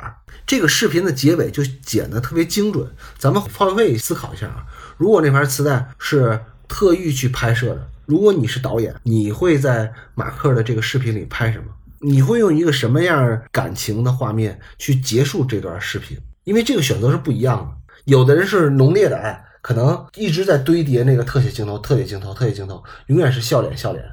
[0.45, 2.91] 这个视频的结尾就剪得特别精准。
[3.17, 4.65] 咱们换位思考一下啊，
[4.97, 11.65] 如果那盘磁带是特意去拍摄的，如果你是导演，你会在马克的这个视频里拍什么？
[12.01, 16.17] 你会用一个什么样感情的画面去结束这段视频？
[16.45, 17.93] 因为这个选择是不一样的。
[18.05, 24.03] 有的人是浓烈的爱，可能一直在堆叠那个特写镜头、特写镜头、特写镜头，永远是笑脸、笑脸。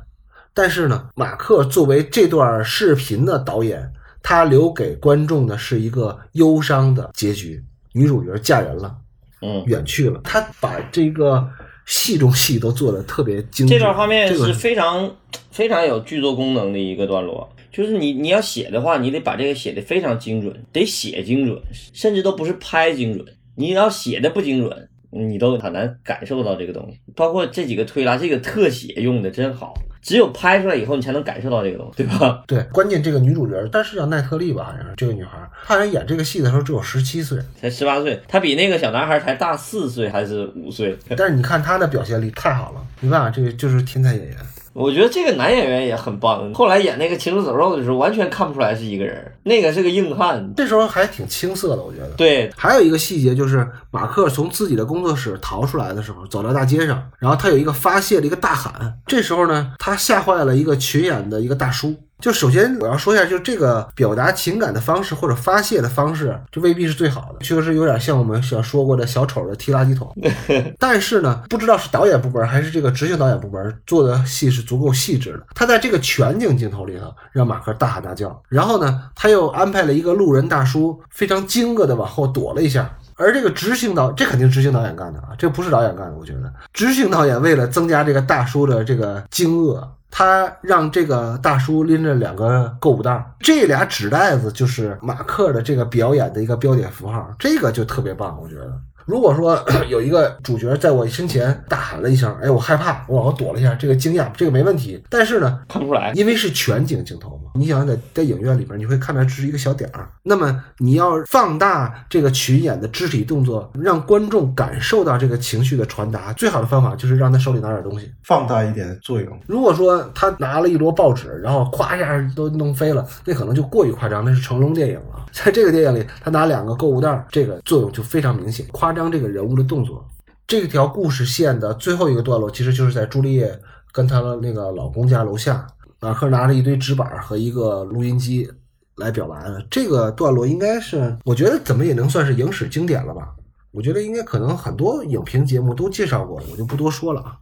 [0.52, 8.96] 但是呢，马克作为这段视频的导演，他留给观众的是一个忧伤的结局：女主角嫁人了，
[9.42, 10.20] 嗯，远去了。
[10.24, 11.48] 他把这个
[11.86, 13.74] 戏中戏都做的特别精致。
[13.74, 15.10] 这段画面是非常
[15.50, 17.48] 非常有剧作功能的一个段落。
[17.76, 21.60] 就是你你要写的话，你得把这个写的非常精准，得写精准，
[21.92, 23.26] 甚至都不是拍精准。
[23.54, 26.98] 你要写的不精准，你都很难感受到这个东西。
[27.14, 32.44] 包括这几个推拉，这个特写用的真好，只有拍出来以后，你才能感受到这个东西，对吧？
[32.48, 40.96] 对，关键这个女主角，但是叫奈特利吧，好像是这个女孩，她演这个戏的时候只有十七岁，才十八岁，她比那个小男孩才大四岁还是五岁？
[41.14, 44.36] 但是你看她的表现力太好了，没办法，这个就是天才演员。
[44.76, 46.52] 我觉得这个男演员也很棒。
[46.52, 50.52] 后来演那个《情书走肉》的时候，完全看不出来是一个人，那个是个硬汉。
[50.54, 52.10] 这时候还挺青涩的，我觉得。
[52.10, 58.98] 对，还有一个细节就是，马克从自己的工作室逃出来的时候，走到大街上，然后他有一个发泄的一个大喊。
[59.06, 61.94] 这时候呢，他吓坏了一个群演的一个大叔。
[62.20, 70.10] 就首先我要说一下，就这个表达情感的方式或者发泄的方式，这未必是最好的，确实有点像我们想说过的小丑的踢垃圾桶。
[70.80, 75.46] 但是呢，不知道是导演部门还是这个执行导演部门做的戏是足够细致的。
[75.54, 82.90] 他在这个全景镜头里头让马克大喊大叫，然后呢，他又安排了一个路人大叔非常惊愕的往后躲了一下。
[83.18, 86.14] 而这个执行导，这肯定执行导演干的啊，这不是导演干的。
[86.18, 89.82] 我觉得执行导演为了增加这个大叔的这个惊愕，
[90.18, 98.72] 他让这个大叔拎着两个购物袋儿，这俩纸袋子就是马克的这个表演的一个标点符号，这个就特别棒，我觉得。
[99.04, 105.04] 如果说 有一个主角在我身前大喊了一声，哎，我害怕，我往后躲了一下，这个惊讶，这个没问题。
[105.10, 110.08] 但是呢，看不出来，因为是全景镜头嘛，你想在在影院里边，你会看到只是一个小点儿。
[110.22, 119.40] 那么你要放大这个群演的肢体动作，让观众感受到这个情绪的传达，最好的方法就是让他手里拿点东西，放大一点作用。
[119.46, 125.26] 如果说他拿了一摞报纸，然后咵一下都弄飞了，那可能就过于夸张，那是成龙电影了。
[125.32, 130.06] 在这个电影里，他拿两个购物袋儿，这个作用就非常明显，夸张这个人物的动作。
[130.46, 133.58] 这条故事线的最后一个段落，其实就是在朱丽叶
[133.92, 135.66] 跟她的那个老公家楼下，
[136.00, 138.50] 马克拿着一堆纸板和一个录音机
[138.96, 139.64] 来表白的。
[139.70, 143.28] 这个段落应该是，我觉得怎么也能算是影史经典了吧？
[143.72, 147.36] 我觉得应该可能很多影评节目都介绍过，我就不多说了啊。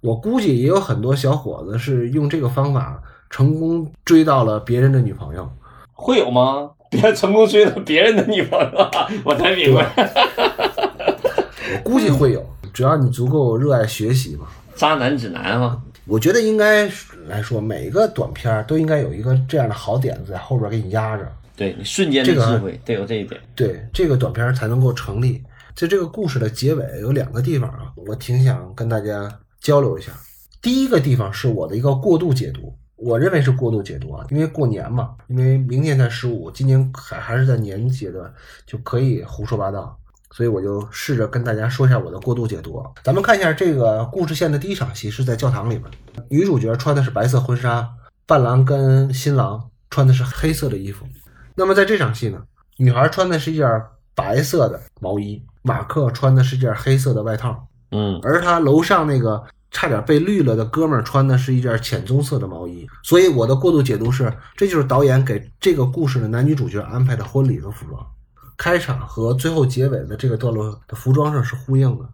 [0.00, 5.50] 我估计也有很多小伙子是用这个方法成功追到了别人的女朋友。
[5.92, 6.70] 会有吗？
[6.90, 8.90] 别成功追到别人的女朋友，
[9.24, 9.90] 我才明白。
[11.84, 14.46] 我估计会有，只要你足够热爱学习嘛。
[14.74, 16.90] 渣男指南嘛，我觉得应该
[17.26, 23.38] 来说，每个短片儿都应该有一个这样的好点子在后边给你压着，对你瞬间的这个智慧得有这一点。
[23.54, 25.42] 对这个短片儿才能够成立。
[25.74, 30.10] 在这个故事的结尾有两个地方啊，我挺想跟大家交流一下。
[30.62, 38.32] 第一个地方是我的一个过度解读，我认为是过度解读啊，因为过年嘛，因为明年才十五，今年还还是在年阶段，
[38.66, 39.96] 就可以胡说八道，
[40.30, 42.90] 所以我就试着跟大家说一下我的过度解读啊。
[43.02, 45.84] 咱们看一下这个故事线的第一场戏是在教堂里面，
[46.28, 47.88] 女主角穿的是白色婚纱，
[48.26, 51.06] 伴郎跟新郎穿的是黑色的衣服。
[51.54, 52.40] 那么在这场戏呢，
[52.76, 53.66] 女孩穿的是一件
[54.14, 62.86] 白色的毛衣，马克穿的是件黑色的外套，嗯，而他楼上那个差点被绿了的哥们儿穿的是一件浅棕色的毛衣。
[63.02, 68.06] 所以我的过度解读是，这就是导演给这个故事的男女主角安排的婚礼的服装，
[68.58, 72.04] 开场和最后结尾的这个段落的服装上是呼应的。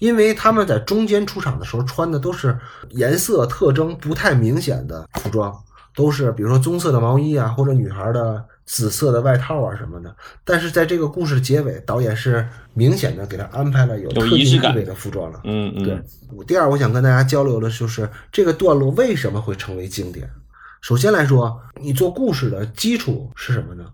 [0.00, 2.58] 因为他们在中间出场的时候穿的都是
[2.90, 5.56] 颜色特征不太明显的服装，
[5.94, 10.12] 都是比如说棕色的毛衣啊，或者女孩的紫色的外套啊什么的。
[10.44, 15.40] 但是在这个故事结尾，导演是明显的给他安排了有特定意味的服装了。
[15.44, 16.02] 嗯嗯，对，
[16.36, 20.28] 我第二我想跟大家交流的就是这个段落为什么会成为经典。
[20.80, 23.84] 首先来说，你做故事的基础是什么呢？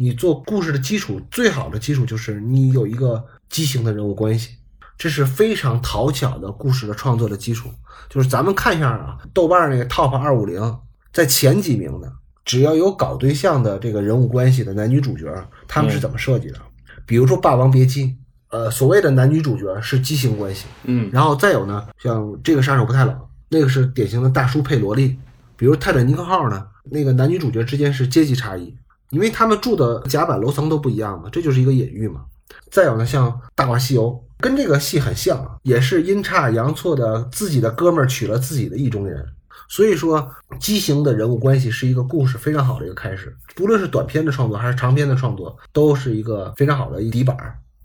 [0.00, 4.50] 你做故事的基础最好的基础就是你有一个畸形的人物关系，
[4.96, 7.68] 这是非常讨巧的故事的创作的基础。
[8.08, 10.78] 就是咱们看一下啊，豆瓣那个 Top 二五零
[11.12, 12.12] 在前几名的，
[12.44, 15.26] 只要有搞对象的这个人物关系的男女主角，
[15.66, 16.60] 他们是怎么设计的？
[17.04, 18.04] 比如说《霸王别姬》，
[18.50, 25.18] 呃，所谓的男女主角是畸形关系，嗯然后再有呢，像这个杀手不太冷，那个是典型的大叔配萝莉。
[25.56, 28.72] 比如泰坦尼克号呢，那个男女主角之间是阶级差异，
[29.10, 32.24] 因为他们住的甲板楼层都不一样嘛，这就是一个隐喻嘛。
[32.70, 39.26] 再有呢，像《大话西游》跟这个戏很像，也是阴差阳错的自己的哥们儿娶了自己的意中人。
[39.70, 47.36] 所以说，畸形的人物关系是一个故事非常好的一个开始，不论是短片的创作还是长篇的创作，都是一个非常好的底板。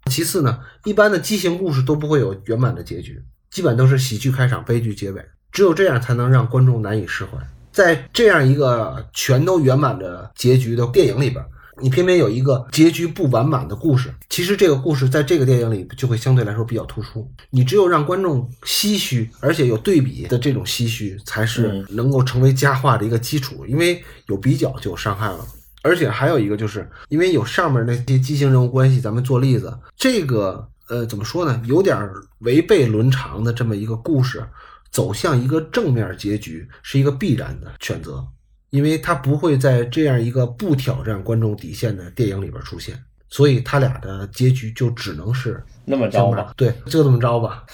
[0.09, 7.37] 其次呢，一般的畸形故事都不会有圆满的结局，基本都是喜剧开场，悲剧结尾，只有这样才能让观众难以释怀。
[7.73, 11.43] 在这样一个全都圆满的结局的电影里边，
[11.81, 17.27] 你偏偏有一个结局不完满的故事，其实这个故事在这个电影里就会相对来说比较突出。
[17.49, 23.65] 你只有让观众唏嘘，而且有对比的这种唏嘘，才是能够成为佳话的一个基础。
[23.65, 25.39] 因为有比较就有伤害了。
[25.81, 32.09] 而且还有一个，就是因为有上面那些畸形人物关系，咱们做例子，这个呃怎么说呢，有点
[32.39, 34.41] 违背伦常的这么一个故事，
[34.93, 38.23] 走向一个正面结局是一个必然的选择，
[38.69, 42.95] 因为他不会在这样一个不挑战观众底线的电影里边出现，
[43.27, 47.65] 所以他俩的结局就只能是那么着相吧，对，就这么着吧。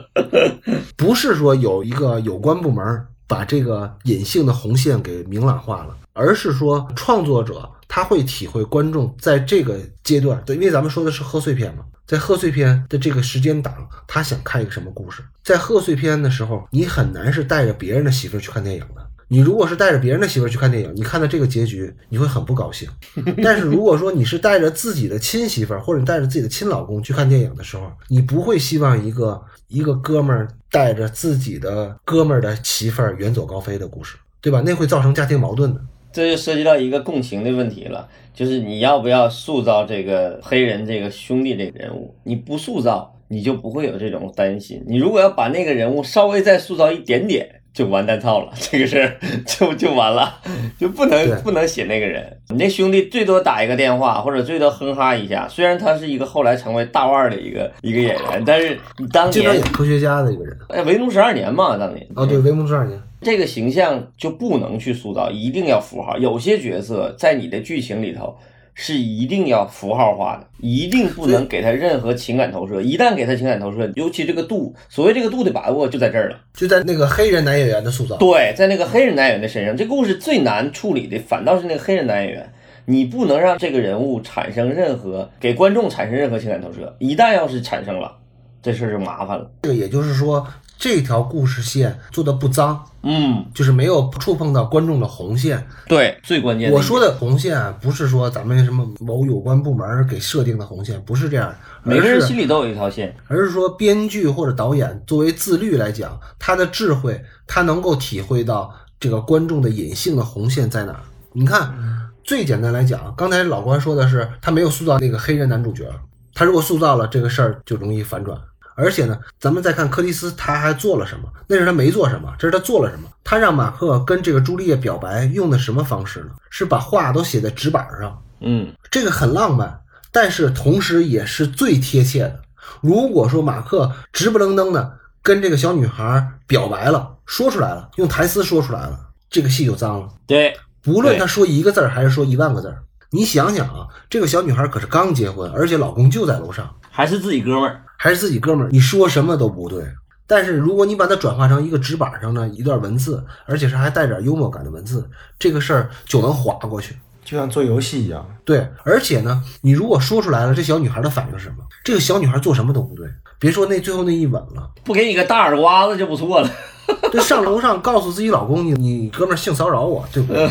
[0.96, 15.22] 不是说有一个有关部门把这个隐性的红线给明朗化了，而是说创作者他会体会观众在这个阶段，对，因为咱们说的是贺岁片嘛，在贺岁片的这个时间档，他想看一个什么故事？
[15.44, 19.06] 在贺岁片的时候，你很难是带着别人的媳妇去看电影的。
[19.30, 22.88] 你如果是带着别人的媳妇去看电影，你看到这个结局，你会很不高兴。
[23.44, 34.62] 但是如果说你是带着自己的亲媳妇，或者你带着自己的亲老公去看电影的时候，你不会希望一个一个哥们儿带着自己的哥们儿的媳妇儿远走高飞的故事，对吧？
[34.64, 35.80] 那会造成家庭矛盾的。
[36.18, 42.12] 这就涉及到一个共情的问题了，就是你要不要塑造这个黑人这个兄弟这个人物？
[42.24, 44.82] 你不塑造，你就不会有这种担心。
[44.84, 49.16] 你如果要把那个人物稍微再塑造一点点，就完蛋套了，这个事儿
[49.46, 50.40] 就就完了，
[50.76, 52.36] 就不能不能写那个人。
[52.48, 55.46] 你那兄弟最多打一个电话，或者最多哼哈一下。
[55.46, 60.58] 虽然他是一个后来成为大腕儿的一个一个演员，但是你当年演科学家的一个人。
[60.68, 66.16] 哎，维奴十二年嘛，当年哦，对，维农十二年，这个形象就不能去塑造，一定要符号。
[66.18, 68.36] 有些角色在你的剧情里头
[68.74, 72.80] 是一定要符号化的，一定不能给他任何情感投射。
[72.80, 76.38] 一旦给他情感投射，尤其这个度，所谓这个度的把握就在这儿了。
[76.54, 78.16] 就在那个黑人男演员的塑造。
[78.18, 82.52] 对，在那个黑人男演员的身上，这故事最难处理的反倒是那个黑人男演员。
[82.90, 88.16] 你不能让这个人物产生任何给观众产生任何情感投射，一旦要是产生了，
[88.62, 89.50] 这事儿就麻烦了。
[89.60, 90.46] 这个也就是说，
[90.78, 95.66] 这条故事线做的不脏，嗯，就是没有触碰到观众的红线。
[95.88, 101.52] 对，最关键的我说的红线啊，不是说咱们什么某有关部门给设定的红线，不是这样，
[101.82, 103.12] 每个人心里都有一条线。
[103.26, 111.00] 而是说编剧或者导演作为自律来讲，他的智慧，他能够体会到这个观众的隐性的红线在哪儿。
[111.32, 111.74] 你看，
[112.22, 115.90] 最简单来讲，刚才老关说的是他没有塑造那个黑人男主角，
[116.34, 118.38] 他如果塑造了这个事儿，就容易反转。
[118.78, 121.28] 而且呢，咱们再看柯蒂斯他还做了什么？
[121.48, 123.08] 那是他没做什么，这是他做了什么？
[123.24, 126.30] 他让马克跟这个朱丽叶表白用的什么方式呢？
[126.48, 129.80] 是把话都写在纸板上，嗯，这个很浪漫，
[130.12, 132.40] 但是同时也是最贴切的。
[132.80, 138.98] 如果说马克直不愣登的跟这个小女孩表白了，说出来了，用台词说出来了，
[139.28, 140.08] 这个戏就脏了。
[140.26, 147.82] 对，不论他说一个字儿还是说一万个字儿，你想想啊，这个小女孩可是刚结婚，而且老公就在楼上，还是自己哥们儿。
[147.96, 149.84] 还是自己哥们儿，你说什么都不对。
[150.26, 156.96] 但是如果你把它转化成一个纸板上的一段文字，而且是还带点幽默感的文字，这个事儿就能划过去。
[157.24, 158.24] 就像做游戏一样。
[158.44, 161.64] 对，而且呢，你如果说出来了，这小女孩的反应是什么？
[161.82, 166.50] 这个小女孩做什么都不对，别说那最后那一吻了，不给你个大耳刮子就不错了。
[167.12, 170.48] 这上楼上告诉自己老公，你你哥们儿性骚扰我，对不对？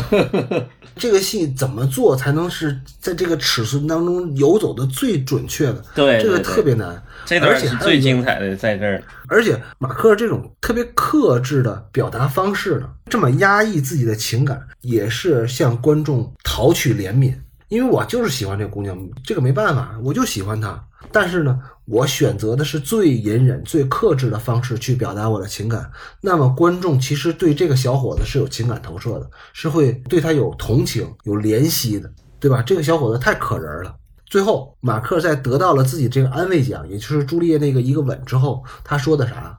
[0.96, 5.84] 这个戏怎么做才能是在这个尺寸当中游走的最准确的？
[5.94, 7.00] 对，这个特别难。
[7.24, 9.02] 这段而且是最精彩的，在这儿。
[9.28, 17.34] 而且马克这种特别克制的表达方式呢，这么压抑自己的情感，也是向观众讨取怜悯。
[17.68, 20.82] 因为我就是喜欢这姑娘，这个没办法，我就喜欢她。
[21.12, 21.58] 但是呢，
[21.88, 25.90] 我选择的是最隐忍、最克制的方式去表达我的情感。
[26.20, 32.60] 那么观众其实对这个小伙子是有情感投射的，是会对他有同情、有怜惜的，对吧？
[32.62, 33.96] 这个小伙子太可人了。
[34.26, 39.58] 最后，马克在得到了自己这个安慰奖，也就是朱丽叶那个一个吻之后，他说的啥？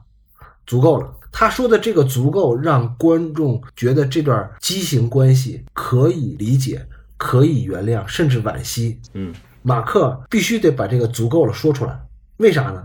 [0.64, 1.12] 足够了。
[1.32, 9.00] 他说的这个足够，让观众觉得这段畸形关系可以理解、可以原谅，甚至惋惜。
[9.14, 12.00] 嗯，马克必须得把这个足够了说出来，
[12.40, 12.82] 为啥呢？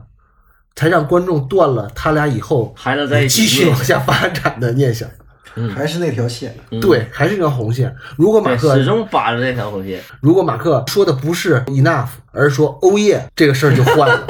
[0.76, 5.10] 才让观众断了他俩以后还能在一起继续往下发展的念想。
[5.58, 7.96] 嗯还是那条线，嗯对，还是那条红线。
[8.18, 10.02] 如果马，克始终把着那条红线。
[10.20, 14.28] 如果马克说的不是 enough，而是说 oh yeah，这个事儿就换了，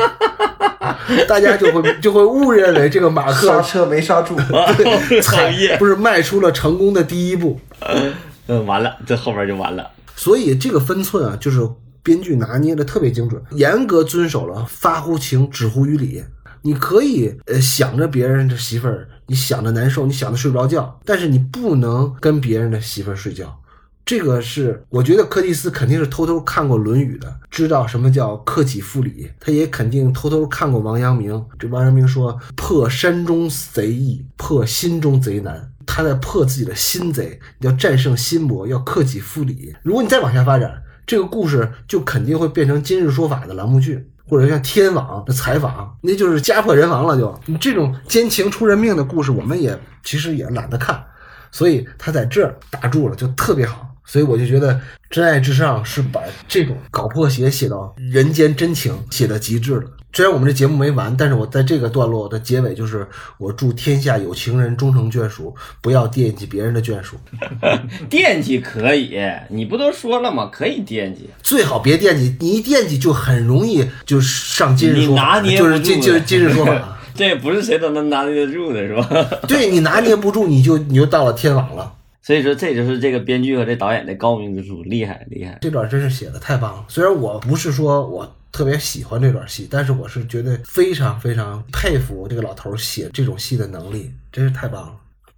[1.27, 4.37] 大家就会就会误认为这个马克刹车没刹住。
[5.23, 7.59] 踩耶不是迈出了成功的第一步。
[8.47, 9.89] 嗯，完了，这后边就完了。
[10.15, 11.67] 所以这个分寸啊，就是
[12.05, 16.23] 编剧拿捏的特别精准，严格遵守了发乎情，止乎于理。
[16.61, 23.59] 你可以呃想着别人的媳妇儿，你想着难受，你想着睡不着觉，但是你不能跟别人的媳妇儿睡觉。
[24.05, 29.31] 这个是我觉得柯蒂斯肯定是偷偷看过《论语》的，知道什么叫克己复礼。
[29.39, 31.43] 他也肯定偷偷看过王阳明。
[31.57, 39.75] 这王阳明说：“破山中贼易，破心中贼难。”他在破自己的心贼，要战胜心魔，要克己复礼。
[39.81, 47.39] 如果你再往下发展，这个故事就肯定会变成今日说法的栏目剧，或者像天网的采访，那就是家破人亡了就。
[47.45, 51.03] 你这种奸情出人命的故事，我们也其实也懒得看，
[51.51, 53.87] 所以他在这儿打住了，就特别好。
[54.07, 54.71] 所以我就觉得
[55.09, 59.89] 《真爱至上》是把这种搞破鞋写到人间真情写到极致了。
[60.15, 63.05] 虽然我们这节目没完，但是我在这个段落的结尾就是
[63.37, 67.17] 我祝天下有情人终成眷属，不要惦记别人的眷属，
[68.09, 70.49] 惦记可以，你不都说了吗？
[70.49, 71.29] 可以惦记。
[71.43, 76.97] 最好别惦记，你一惦记就很容易就上今日说法，你拿捏就是今就是今日说法。
[77.13, 79.09] 这也不是谁都能拿捏得住的，是吧？
[79.49, 81.93] 对你拿捏不住，你就你就到了天网了。
[82.21, 85.57] 所以说，这就是这个编剧和这导演的高明之处，厉害厉害。
[85.61, 86.85] 这段真是写的太棒了。
[86.87, 94.93] 虽然我不是说我特别喜欢这段戏，但是我是觉得非常非常佩服这个老头写这种戏的能力，真是太棒了。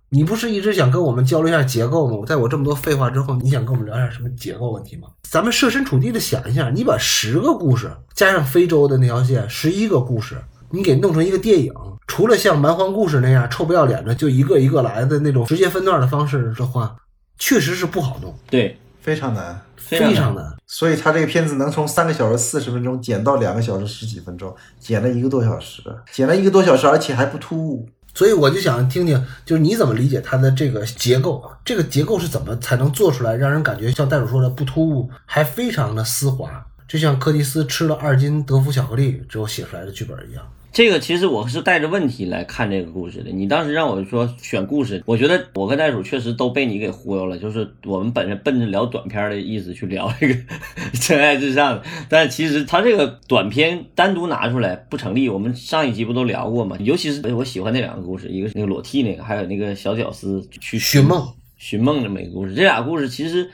[0.09, 2.23] 你不是一直想跟我们交流一下结构吗？
[2.27, 5.07] 在我这么多废话之后，你想跟我们聊一下什么结构问题吗？
[5.23, 10.37] 咱们设身处地的想一下，你把十个故事加上非洲的那条线，十一个故事，
[10.69, 11.73] 你给弄成一个电影，
[12.05, 16.95] 除了像蛮荒故事那样臭不要脸的就一个一个来的那种直接分段的方式的话，
[17.39, 18.77] 确实是不好弄，对，
[19.07, 19.57] 非常难。
[19.77, 20.53] 非常难。
[20.65, 25.81] 所以他这个片子能从三个小时四十分钟减到两个小时十几分钟，减了一个多小时，
[26.11, 27.87] 减了一个多小时，而且还不突兀。
[28.13, 31.41] 所以我就想听听，就是你怎么理解它的这个结构？
[31.63, 40.43] 这个结构是怎么才能做出来，让人感觉像袋鼠说的不突兀，还非常的丝滑，就像柯蒂斯吃了二斤德芙巧克力之后写出来的剧本一样。
[40.71, 43.31] 这个其实我是带着问题来看这个故事的。
[43.31, 47.37] 你当时让我说选故事，我觉得我跟袋鼠确实都被你给忽悠了。
[47.39, 50.33] 就是我们本身奔着聊短片的意思去聊这个
[51.07, 55.27] 《真爱至上》，但其实它这个短片单独拿出来不成立。
[55.27, 56.77] 我们上一集不都聊过吗？
[56.79, 62.53] 尤其是我喜欢那两个故事，一个是那个裸替那个，还有那个小屌丝去寻梦，寻梦这么一个故事。
[62.53, 63.49] 这俩故事其实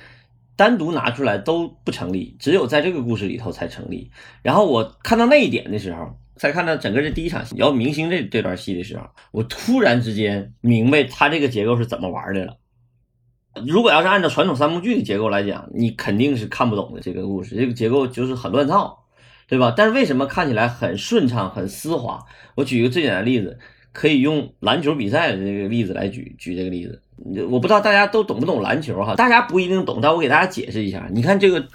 [0.57, 4.11] 单独拿出来都不成立，只有在这个故事里头才成立。
[4.41, 6.17] 然后我看到那一点的时候。
[6.43, 12.57] 在看到整个这第一场戏，聊明星这这段戏的时候，我突然之间明白他这个结构是怎么玩的了。
[13.65, 19.05] 如果要是按照传统三部剧的结构来讲，你肯定是看不懂的这个故事，这个结构就是很乱套，
[19.47, 19.73] 对吧？
[19.77, 22.19] 但是为什么看起来很顺畅、很丝滑？
[22.55, 23.57] 我举一个最简单的例子，
[23.93, 27.01] 可以用篮球比赛的这个例子来举举这个例子。
[27.49, 31.07] 我不知道大家都懂不懂篮球哈，大家不一定懂，但我给大家解释一下。
[31.09, 31.65] 你看这个。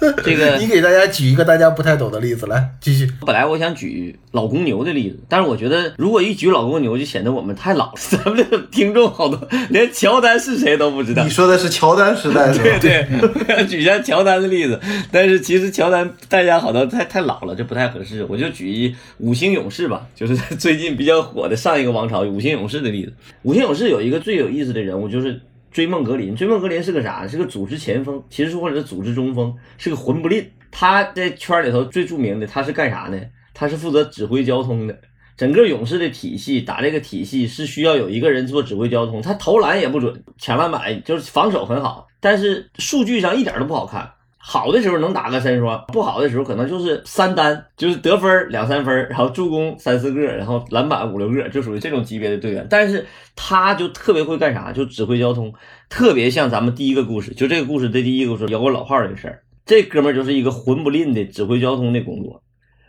[0.24, 3.10] 这个，你给大家举一个大家不太懂的例子来继续。
[3.24, 7.92] 本来我想举老公牛的例子，但是我觉得如果一举老公牛，就显得我们太老了。
[7.96, 11.24] 咱们这听众好多连乔丹是谁都不知道。
[11.24, 14.80] 你说的是乔丹时代， 对对，我想举一下乔丹的例子，
[15.10, 18.24] 但是其实乔丹大家好多太太老了，这不太合适。
[18.28, 23.12] 我就举一五星勇士吧，就是最近比较火的上一个王朝五星勇士的例子。
[23.42, 25.40] 五星勇士有一个最有意思的人物，就是。
[25.76, 27.28] 追梦格林，追梦格林是个啥？
[27.28, 30.50] 是个组织前锋，其实或者是组织中锋，是个魂不吝。
[30.70, 33.20] 他在圈里头最著名的，他是干啥呢？
[33.52, 34.98] 他是负责指挥交通的。
[35.36, 44.10] 整个勇士的体系打这个体系是需要有一个人做指挥交通，他投篮也不准，抢篮板就是防守很好，但是数据上一点都不好看。
[44.48, 52.64] 好的时候能打个三双，不好的时候可能就是三单，就是得分两三分，然后助攻三四个，然后篮板五六个，就属于这种级别的队员。
[52.70, 55.52] 但是他就特别会干啥，就指挥交通，
[55.88, 62.40] 特别像咱们第一个故事，就这个故事的第一个故事，有个老炮这个事儿，这哥们儿就是一个混不吝的指挥交通的工作，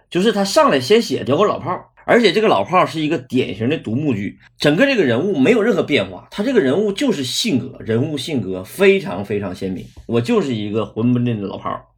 [0.10, 1.91] 就是他上来先写摇个老炮。
[2.10, 9.86] 而且这个老炮是一个典型的独幕剧，整个这个人物没有任何变化，他这个人物就是性格，人物性格非常非常鲜明。
[10.05, 11.89] 我就是一个混不吝的老炮，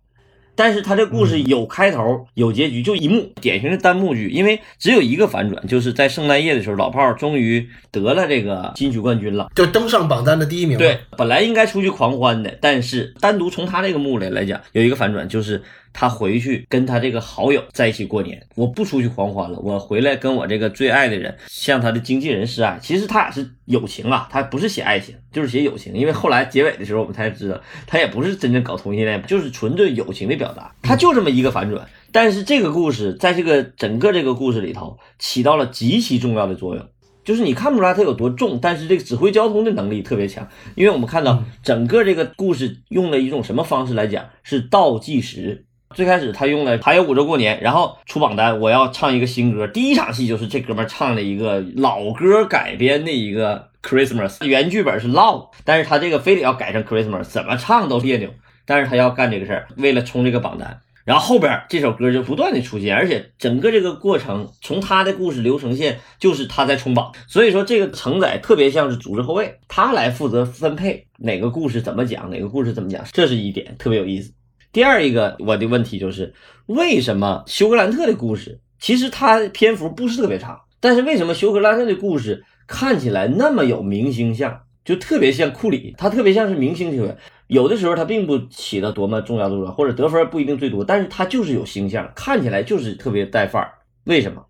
[0.56, 10.76] 但是他这故事有开头有结局，就一幕，典型的单幕剧，因为只有一个反转，就是在圣诞夜的时候，老炮终于得了这个金曲冠军了，就登上榜单的第一名。
[10.80, 15.62] 对，本来应该出去狂欢的，但是单独从他这个幕里来讲，有一个反转就是。
[16.00, 22.80] 他回去跟他这个好友在一起过年，我不出去狂欢了，我回来跟我这个最爱的人向他的经纪人示爱。
[22.82, 25.94] 其实他俩是友情啊，他不是写爱情，就是写友情。
[25.94, 30.74] 因为后来结尾的时候，我们才知道他也不是真正搞同性恋，就是纯粹友情的表达。
[30.82, 36.86] 他就这么一个反转，但是这个故事在这个整个这个故事里头起到了极其重要的作用，
[37.26, 40.48] 就是你看不出来他有多重，但是这个指挥交通的能力特别强。
[40.76, 45.66] 因为我们看到整个这个故事用了一种什么方式来讲，是倒计时。
[45.96, 49.68] 最开始他用了还有五周过年，然后出榜单，我要唱一个新歌。
[49.68, 58.30] 第一场戏就是这哥们唱了一个老歌改编的一个 Christmas，原剧本是 Love，但是他这个非得要改成 Christmas，怎么唱都别扭。
[58.66, 60.80] 但是他要干这个事儿，为了冲这个榜单。
[61.06, 74.32] 然后后边这首歌就不断的出现，而且整个这个过程从他的故事流程线就是他在冲榜，所以说这个承载特别像是组织后卫，他来负责分配哪个故事怎么讲，哪个故事怎么讲，这是一点特别有意思。
[74.72, 76.34] 第二一个我的问题就是，
[76.68, 87.18] 为什么休格兰特的故事其实他篇幅不是特别长，但是为什么休格兰特的故事看起来那么有明星相，就特别像库里，他特别像是明星球员。
[87.48, 93.74] 有的时候他并不起到多么重要的作用，或者得分不一定最多，但是他就是有星相，看起来就是特别带范儿。
[94.04, 94.46] 为什么？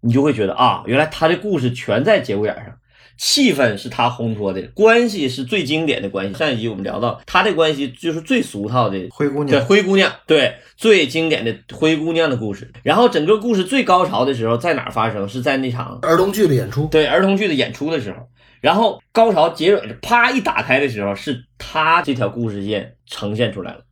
[0.00, 2.72] 你就会觉得啊，原来他的故事全在节骨眼上。
[3.22, 6.34] 气氛是他烘托的，关系是最经典的关系。
[6.36, 12.72] 上一集我们聊到他的关系就是最俗套的灰姑娘，对灰姑娘，对最经典的灰姑娘的故事。
[12.82, 15.28] 然后整个故事最高潮的时候在哪儿发生？
[15.28, 18.28] 是在那场儿童剧的演出，对儿童剧的演出的时候。
[18.60, 23.82] 然后高潮结尾啪一打开的时候，是他这条故事线呈现出来了，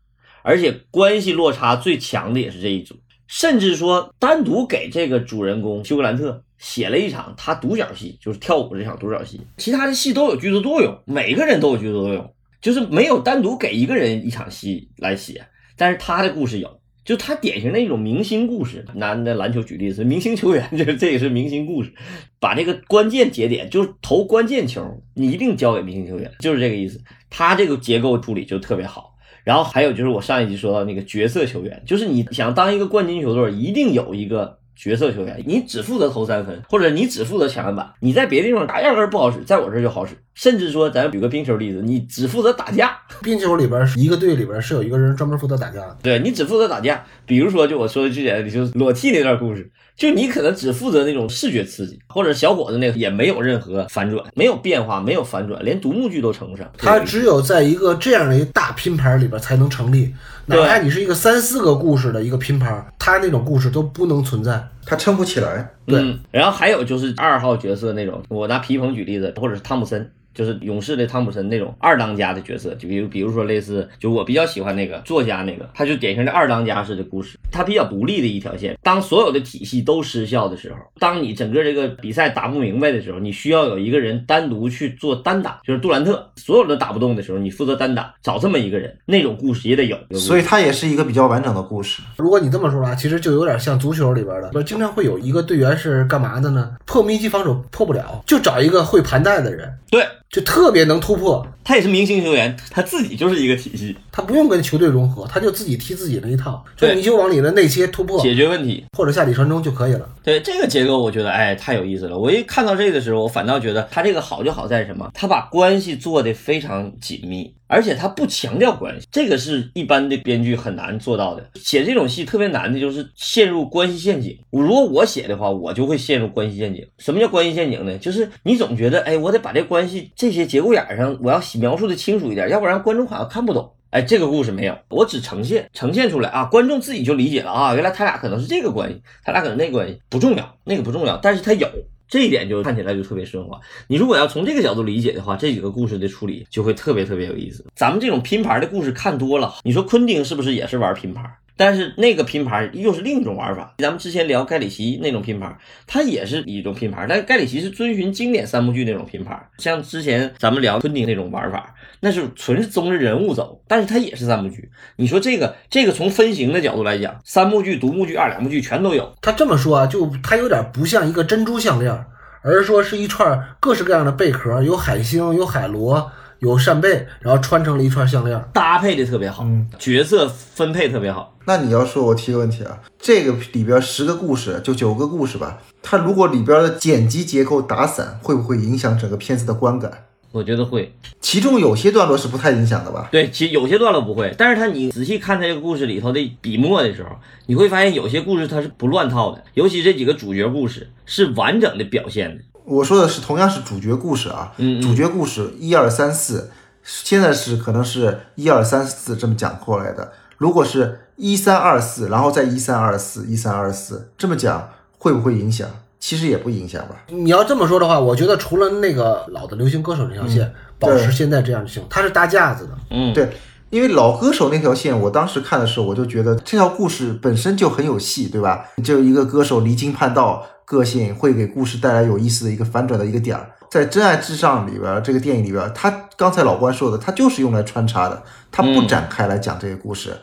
[0.43, 2.97] 而且关系落差最强的也是这一组，
[3.29, 6.43] 甚至说单独给这个主人公休格兰特。
[6.61, 15.43] 写了一场他独角戏，就是跳舞这场独角戏，其他的戏都有剧作作用，每个人都有剧作作用，就是没有单独给一个人一场戏来写，
[15.75, 18.85] 但是他的故事有，就他典型的一种明星故事。
[18.95, 21.91] 拿那篮球举例子，明星球员，这 这也是明星故事，
[22.39, 27.01] 把这个关键节点，就是投关键球，你一定交给明星球员，就是这个意思。
[27.31, 29.17] 他这个结构处理就特别好。
[29.45, 34.60] 然后还有就是我上一集说到那个角色球员，就是你想当一个冠军球队，一定有一个。
[34.81, 40.17] 角色球员，你只负责投三分，或者你只负责抢篮板，你在别的地方打压根不好使，在我这儿就好使。
[40.33, 42.97] 甚至说，咱举个冰球例子，你只负责打架。
[43.23, 47.05] 冰球里边一个队里边是有一个人专门负责打架的，对你只负责打架。
[47.27, 56.67] 比如说，就我说的最简单的，就是裸替那段故事，就你可能只负责那种视觉刺激，或者小伙子那个也没有任何反转，没有变化，没有反转，连独幕剧都成不上。
[56.79, 60.15] 他只有在一个这样的一个大拼盘里边才能成立，
[60.57, 64.63] 哪怕你是一个三四个故事的一个拼盘，他那种故事都不能存在。
[64.85, 65.71] 他撑不起来。
[65.87, 70.11] 对嗯，然后还有就是二号角色那种，我拿皮蓬举例子，或者是汤姆森。
[70.41, 78.75] 就是勇士的汤普森那种二当家的角色，就比如比如说类似，就我比较喜欢那个作家那个，他就典型的二当家式的故事，他比较独立的一条线。
[78.83, 89.99] 当所有的体系都失效的时候，当你整个这个比赛打不明白的时候，你需要有一个人单独去做单打，就是杜兰特，所有的打不动的时候，你负责单打，找这么一个人，那种故事也得有。
[90.15, 92.01] 所以他也是一个比较完整的故事。
[92.17, 96.77] 如果你这么说啊，其实就有点像足球里边的，不是经常会有一个队员是干嘛的呢？
[96.87, 101.47] 破密集防守破不了，就找一个会盘带的人，对，就特别能突破。
[101.63, 108.85] 他也是明星球员，他自己就是一个体系，他不用跟球队融合，他就自己踢自己那一套，就对你就往里的内切突破解决问题。
[108.97, 110.09] 或者下底传中就可以了。
[110.23, 112.19] 对这个结构，我觉得哎太有意思了。
[112.19, 115.11] 我一看到这个时候，我反倒觉得他这个好就好在什么？
[115.15, 121.51] 他把关系做得非常紧密，而且他不强调关系，这个是一般的编剧很难做到的。
[121.55, 124.37] 写这种戏特别难的就是陷入关系陷阱。
[124.51, 126.85] 如果我写的话，我就会陷入关系陷阱。
[126.99, 127.97] 什么叫关系陷阱呢？
[127.99, 133.71] 就是你总觉得哎，我得把这关系这些节骨眼上我要描述的清楚一点，要不然观众好像看不懂。
[133.91, 141.69] 哎，这个故事没有，我只呈现呈现出来啊，观众自己就理解了啊，原来他俩可能是这个关系，他俩可能那关系不重要，那个不重要，但是他有
[142.07, 143.59] 这一点就看起来就特别顺滑。
[143.89, 147.65] 你如果要从这个角度理解的话，这几个故事的处理就会特别特别有意思。
[147.75, 151.25] 咱们这种拼盘的故事看多了，你说昆汀是不是也是玩拼盘？
[151.61, 153.75] 但是那个拼盘又是另一种玩法。
[153.77, 155.55] 咱们之前聊盖里奇那种拼盘，
[155.87, 159.39] 它也是一种拼盘，但盖里奇是遵循经典三部剧那种拼盘。
[159.59, 164.71] 像之前咱们聊昆汀那种玩法，那是纯是综着人物走，但是它也是三部剧。
[164.97, 169.15] 你说这个这个从分型的角度来讲，三部剧、独幕剧、二两部剧全都有。
[169.21, 171.93] 他这么说啊，就他有点不像一个珍珠项链，
[172.41, 176.11] 而是说是一串各式各样的贝壳，有海星，有海螺，
[176.41, 178.43] 有扇贝，然后穿成了一串项链。
[178.53, 181.37] 搭配的特别好，嗯角色分配特别好。
[181.45, 190.07] 那你要说，我提个问题啊，这个里边十个故事，就九个故事吧，它如果里边的剪辑结构打散，会不会影响整个片子的观感？
[190.33, 193.09] 我觉得会，其中有些段落是不太影响的吧？
[193.11, 197.11] 对，其有些段落不会，但是他你仔细看这个故事里头的笔墨的时候，
[197.47, 202.45] 你会发现有些故事它是不乱套的，尤其这几个主角故事是完整的表现的。
[202.65, 206.51] 我说的是同样是主角故事啊，嗯嗯主角故事一二三四，
[206.83, 210.13] 现在是可能是一二三四这么讲过来的。
[210.39, 215.69] 如果是一三二四，然后再一三二四，一三二四这么讲，会不会影响？
[215.99, 216.97] 其实也不影响吧。
[217.09, 222.71] 你要这么说的话，我觉得除了那个老的流行歌手那条线、保持对现在这样就行，它是搭架子的。
[222.91, 223.29] 嗯，对，
[223.69, 228.65] 因为老歌手那条线，我当时看的时候，我就觉得这条故事本身就很有戏，对吧？
[228.83, 233.51] 就一个歌手离经叛道，个性会给故事带来有意思的一个反转的一个点儿。
[233.69, 240.17] 在《真爱至上》里边，这个电影里边，他刚才老关说的，他就是用来穿插的，他不嗯展开来讲这个故事。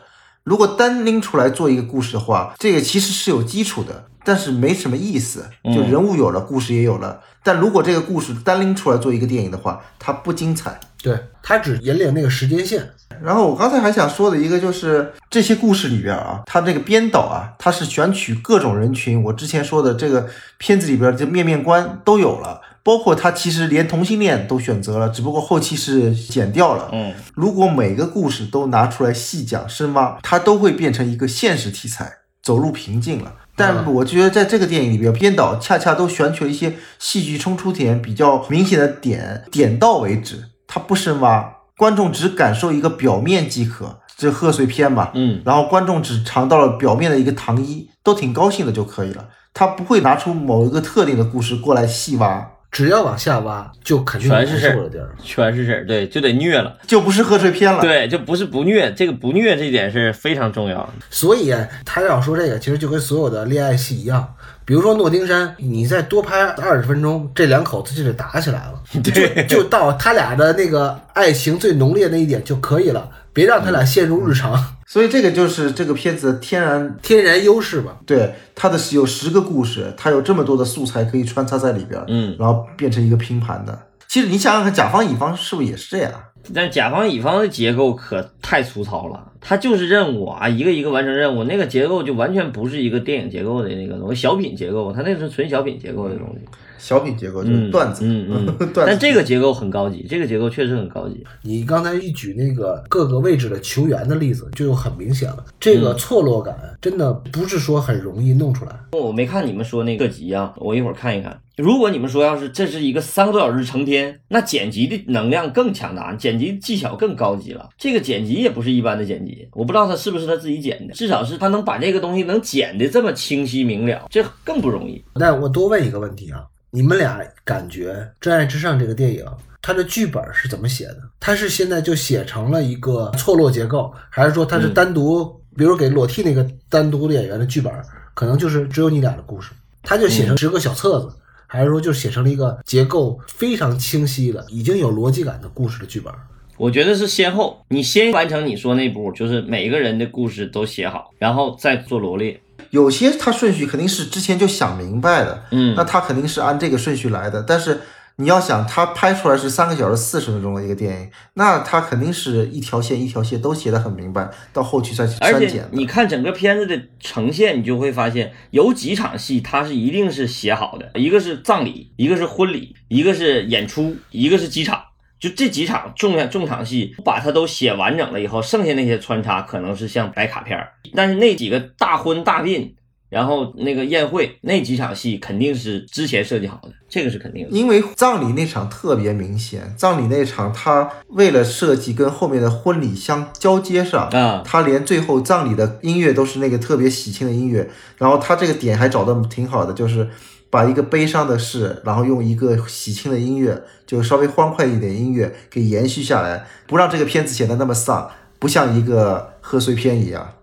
[0.44, 5.44] 如果单拎出来做一个故事的话，这个其实是有基础的，但是没什么意思。
[5.64, 7.20] 就人物有了，故事也有了。
[7.42, 10.80] 但如果这个故事单拎出来做一个电影的话，它不精彩。
[11.02, 12.88] 对，它只引领那个时间线。
[13.22, 19.22] 然后我刚才还想说的一个就是这些故事里边啊，它这个编导啊，它是选取各种人群。
[19.24, 26.88] 我之前说的这个片子里边，这面面观都有了，包括他其实连同性恋都选择了，只不过后期是剪掉了。
[26.92, 32.10] 嗯，如果每个故事都拿出来细讲深挖，它都会变成一个现实题材，
[32.42, 33.32] 走入瓶颈了。
[33.56, 44.00] 但我觉得在这个电影里边，编导恰恰都选取了一些戏剧冲突点比较明显的点，点到为止，它不深挖，观众只感受一个表面即可。
[44.16, 49.28] 这贺岁片嘛，嗯，然后观众只尝到了表面的一个糖衣，都挺高兴的就可以了。
[49.54, 54.90] 他不会拿出某一个特定的故事过来细挖，只要往下挖，就肯定全是事
[55.22, 56.76] 全是事儿，对，就得虐了。
[56.84, 57.80] 就不是贺岁片了。
[57.80, 60.88] 对，就不是不虐，这个不虐这点是非常重要的。
[61.10, 61.54] 所以
[61.84, 64.34] 他要说这个，其实就跟所有的恋爱戏一样。
[64.68, 77.96] 比如说诺丁山，你再多拍二十分钟，这两口子就得打起来了， 就就到他俩的那个爱情最浓烈那一点就可以了，别让他俩陷入日常，所以这个就是这个片子的天然天然优势吧。
[78.04, 83.86] 对，它的有十个故事，它有这么多的素材可以穿插在里边，嗯，然后变成一个拼盘的。
[84.06, 86.12] 其实你想想看，甲方乙方是不是也是这样？
[86.54, 96.40] 但甲方乙方的结构可太粗糙了，它就是任务啊，一个一个完成任务，那个结构就完全不是一个电影结构的那个东西，小品结构，它那是纯小品结构的东西。
[96.78, 98.46] 小品结构就是嗯，段子，嗯嗯。
[98.72, 98.84] 段子。
[98.86, 101.24] 但这个结构很高级，这个结构确实很高级。
[101.42, 105.44] 你刚才一举那个各个位置的球员的例子，就很明显了。
[105.58, 108.72] 这个错落感真的不是说很容易弄出来。
[108.92, 111.38] 我没看你们说那个集啊，我一会儿看一看。
[111.56, 117.68] 如果你们说要是这是一个三个多小时成片，那剪辑的能量更强大，剪辑技巧更高级了。
[117.76, 125.02] 这个剪辑也不是一般的剪辑，我不知道他是不是他自己剪的，至少是他能把这个东西能剪的这么清晰明了，这更不容易。
[125.14, 129.24] 但我多问一个问题啊，你们俩感觉《真爱至上》这个电影，
[129.62, 130.98] 它的剧本是怎么写的？
[131.18, 137.72] 它是现在就写成了一个错落结构，还是说它是单独，比如给裸替那个单独的演员的剧本，
[138.14, 139.52] 可能就是只有你俩的故事，
[139.82, 141.10] 它就写成十个小册子，
[141.46, 146.12] 还是说就写成了一个结构非常清晰的、已经有逻辑感的故事的剧本？
[146.58, 152.40] 我觉得是先后，你先完成你说那步，就是每一个人的故事都写好，然后再做罗列。
[152.70, 157.42] 有些他顺序肯定是之前就想明白的，嗯那他肯定是按这个顺序来的。
[157.42, 157.80] 但是
[158.16, 165.68] 你要想，他拍出来是三个小时四十分钟的一个电影，那他肯定是一条线一条线都写的很明白，到后期再去删减。
[165.70, 174.82] 你看整个片子的呈现，你就会发现有几场戏他是一定是写好的，一个是葬礼，一个是婚礼，一个是演出，一个是机场。
[175.18, 182.74] 就这几场重重场戏，把它都写完整了以后，剩下那些穿插可能是像白卡片儿，但是那几个大婚大殡，
[183.08, 187.50] 然后那个宴会那几场戏肯定是之前设计好的，这个是肯定的。
[187.50, 200.08] 因为葬礼那场特别明显，葬礼那场他为了设计跟后面的婚礼相交接上，啊他连最后葬礼的音乐都是那个特别喜庆的音乐，然后他这个点还找的挺好的，就是
[200.50, 210.34] 把一个悲伤的事，然后用一个喜庆的音乐，就稍微欢快一点音乐给延续下来，不让这个片子显得那么丧，不像一个贺岁片一样。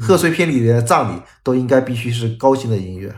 [0.00, 3.14] 贺岁片里的葬礼都应该必须是高兴的音乐，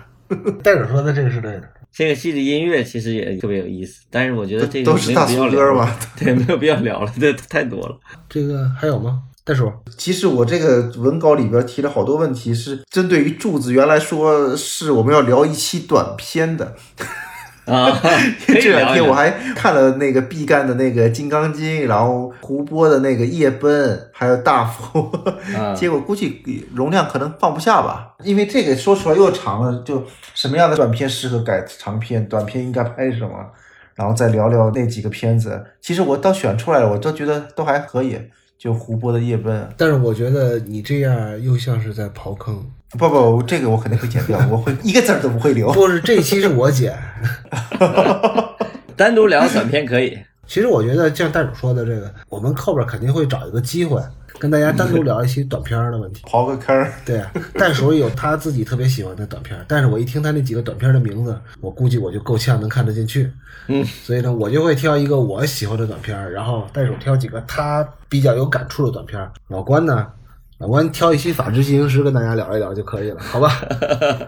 [0.62, 1.62] 戴尔说的这个是对的。
[1.90, 5.98] 这个戏的音乐其实也特别有意思，但是我觉得这个都是大俗歌吧。
[6.18, 7.98] 对，没有必要聊了， 这太多了。
[8.28, 9.22] 这个还有吗？
[9.44, 16.76] 袋鼠，其实我这个文稿里边提了好多问题，是针对于柱子，原来说是我们要聊一期短片的。
[17.64, 17.96] 啊，
[18.46, 25.12] 这两天我还看了那个毕赣的那个《金刚经》，然后胡波的那个《夜奔》，还有大佛，
[25.56, 25.72] 啊。
[25.72, 30.04] 结果估计容量可能放不下吧，因为这个说出来又长了，就
[30.34, 33.28] 什么样的短片适合改长片，短片应该拍什么，
[33.94, 35.64] 然后再聊聊那几个片子。
[35.80, 38.18] 其实我倒选出来了，我都觉得都还可以，
[38.62, 39.60] 就湖泊的《夜奔》。
[39.76, 42.64] 但是我觉得你这样又像是在刨坑。
[42.90, 45.72] 不不，这个我肯定会剪掉， 我会一个字儿都不会留。
[45.72, 46.96] 不是这一期是我剪，
[48.94, 50.16] 单独聊短片可以。
[50.46, 54.00] 其实我觉得像袋鼠说的这个，我们后边肯定会找一个机会
[54.42, 56.20] 跟大家单独聊一期 短片儿的问题。
[56.24, 63.30] 刨个坑儿，对啊，袋鼠有他自己特别喜欢的短片儿，但是我一听他那几个短片儿的名字，我估计我就够呛能看得进去。
[63.68, 69.30] 嗯，所以呢，我就会挑一个我喜欢的短片儿，然后袋鼠挑几个他比较有感触的短片儿。
[69.46, 70.08] 老关呢，
[70.62, 73.50] 老关挑一期《法制进行时》跟大家聊一聊就可以了，好吧？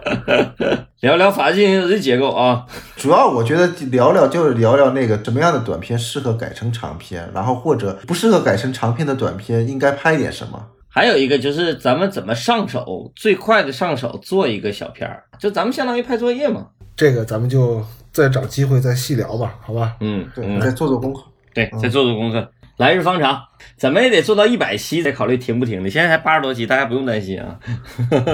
[0.99, 2.65] 聊聊法制进行时的结构啊，
[2.97, 10.61] 主要我觉得聊聊就是聊聊那个什么样的短片适合改成长片，然后或者不适合改成长片的短片应该拍点什么。
[10.89, 16.67] 还有一个就是咱们怎么上手，最快的上手做一个小片儿，就咱们相当于拍作业嘛。
[16.97, 17.81] 这个咱们就
[18.11, 19.95] 再找机会再细聊吧，好吧？
[20.01, 21.21] 嗯，对，嗯再做做功课。
[21.53, 22.45] 对，再做做功课。
[22.77, 23.41] 来日方长，
[23.77, 25.89] 怎么也得做到一百期，再考虑停不停的。
[25.89, 27.57] 现在才八十多期，大家不用担心啊。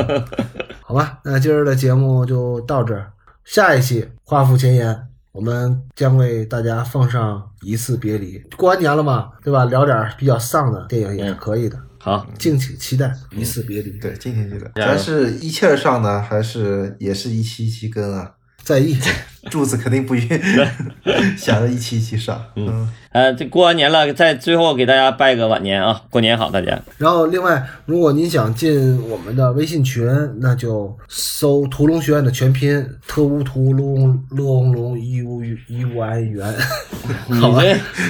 [0.81, 3.11] 好吧，那今儿的节目就到这儿。
[3.45, 8.39] 下一期话不前言，我们将为大家奉上《一次别离》。
[8.55, 9.65] 过完年了嘛，对吧？
[9.65, 13.91] 聊点儿比较丧的电影也是可以的，好，敬请期待《一次别离》。
[14.01, 18.31] 对，今天这个，加油咱是一气儿上呢，还是也是一期一期更啊？
[18.63, 18.97] 在意。
[19.49, 20.39] 柱子肯定不晕，
[21.35, 22.39] 想着一期一期上。
[22.55, 26.79] 嗯，呃，这过完年了，在最后给大家拜个晚年啊，过年好，大家。
[26.99, 30.05] 然后，另外，如果您想进我们的微信群，
[30.39, 36.53] 那就搜“屠龙学院”的全拼“特乌屠龙乐翁龙一乌一乌安元”。
[37.25, 37.63] 你好吧，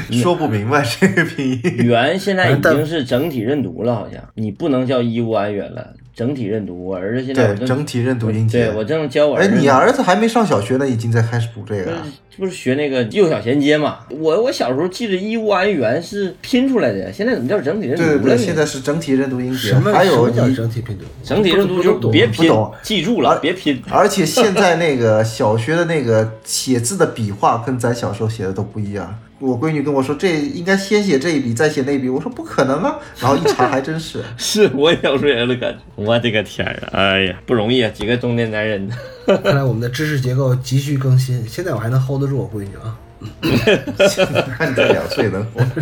[0.10, 1.62] 这 说不明白这个拼音。
[1.78, 6.86] 元现在已经是整体认读了，好像你不能叫一乌安元了，整体认读。
[6.86, 8.66] 我儿子现在对，整体认读音节。
[8.66, 9.56] 对我正教我儿哎，子。
[9.58, 12.08] 你儿子还没上小学呢，已经在开始补这个啊？
[12.38, 14.00] 不是学那个幼小衔接嘛？
[14.10, 18.18] 我我小时候记得一乌安元是拼出来的，现在怎么叫整体认读了呢？
[18.20, 19.70] 对对对，现在是整体认读音节。
[19.70, 21.04] 什么还有整体拼读？
[21.24, 22.50] 整体认读就别拼，
[22.82, 23.82] 记住了，别拼。
[23.90, 32.08] 而且现在那个小学的那个写字的笔画跟咱小时候写的都不一样，我闺女跟我说，这应该先写这一笔，再写那一笔。
[32.08, 34.24] 我说不可能啊，然后一查还真是。
[34.38, 35.80] 是我也有这样的感觉。
[35.96, 36.90] 我的个天啊！
[36.94, 38.90] 哎呀，不容易啊，几个中年男人。
[39.26, 41.44] 看来我们的知识结构急需更新。
[41.48, 42.96] 现在我还能 hold 得住我闺女啊。
[44.58, 45.82] 看你这两岁能 hold 住。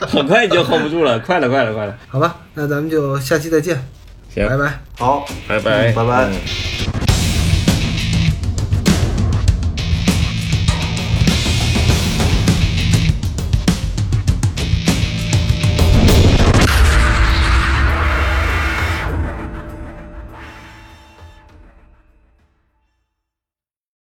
[0.06, 1.96] 很快你就 hold 不住了，快了，快了，快了。
[2.08, 3.76] 好吧，那咱们就下期再见，
[4.34, 4.80] 行，拜拜。
[4.98, 6.93] 好，拜拜，拜拜嗯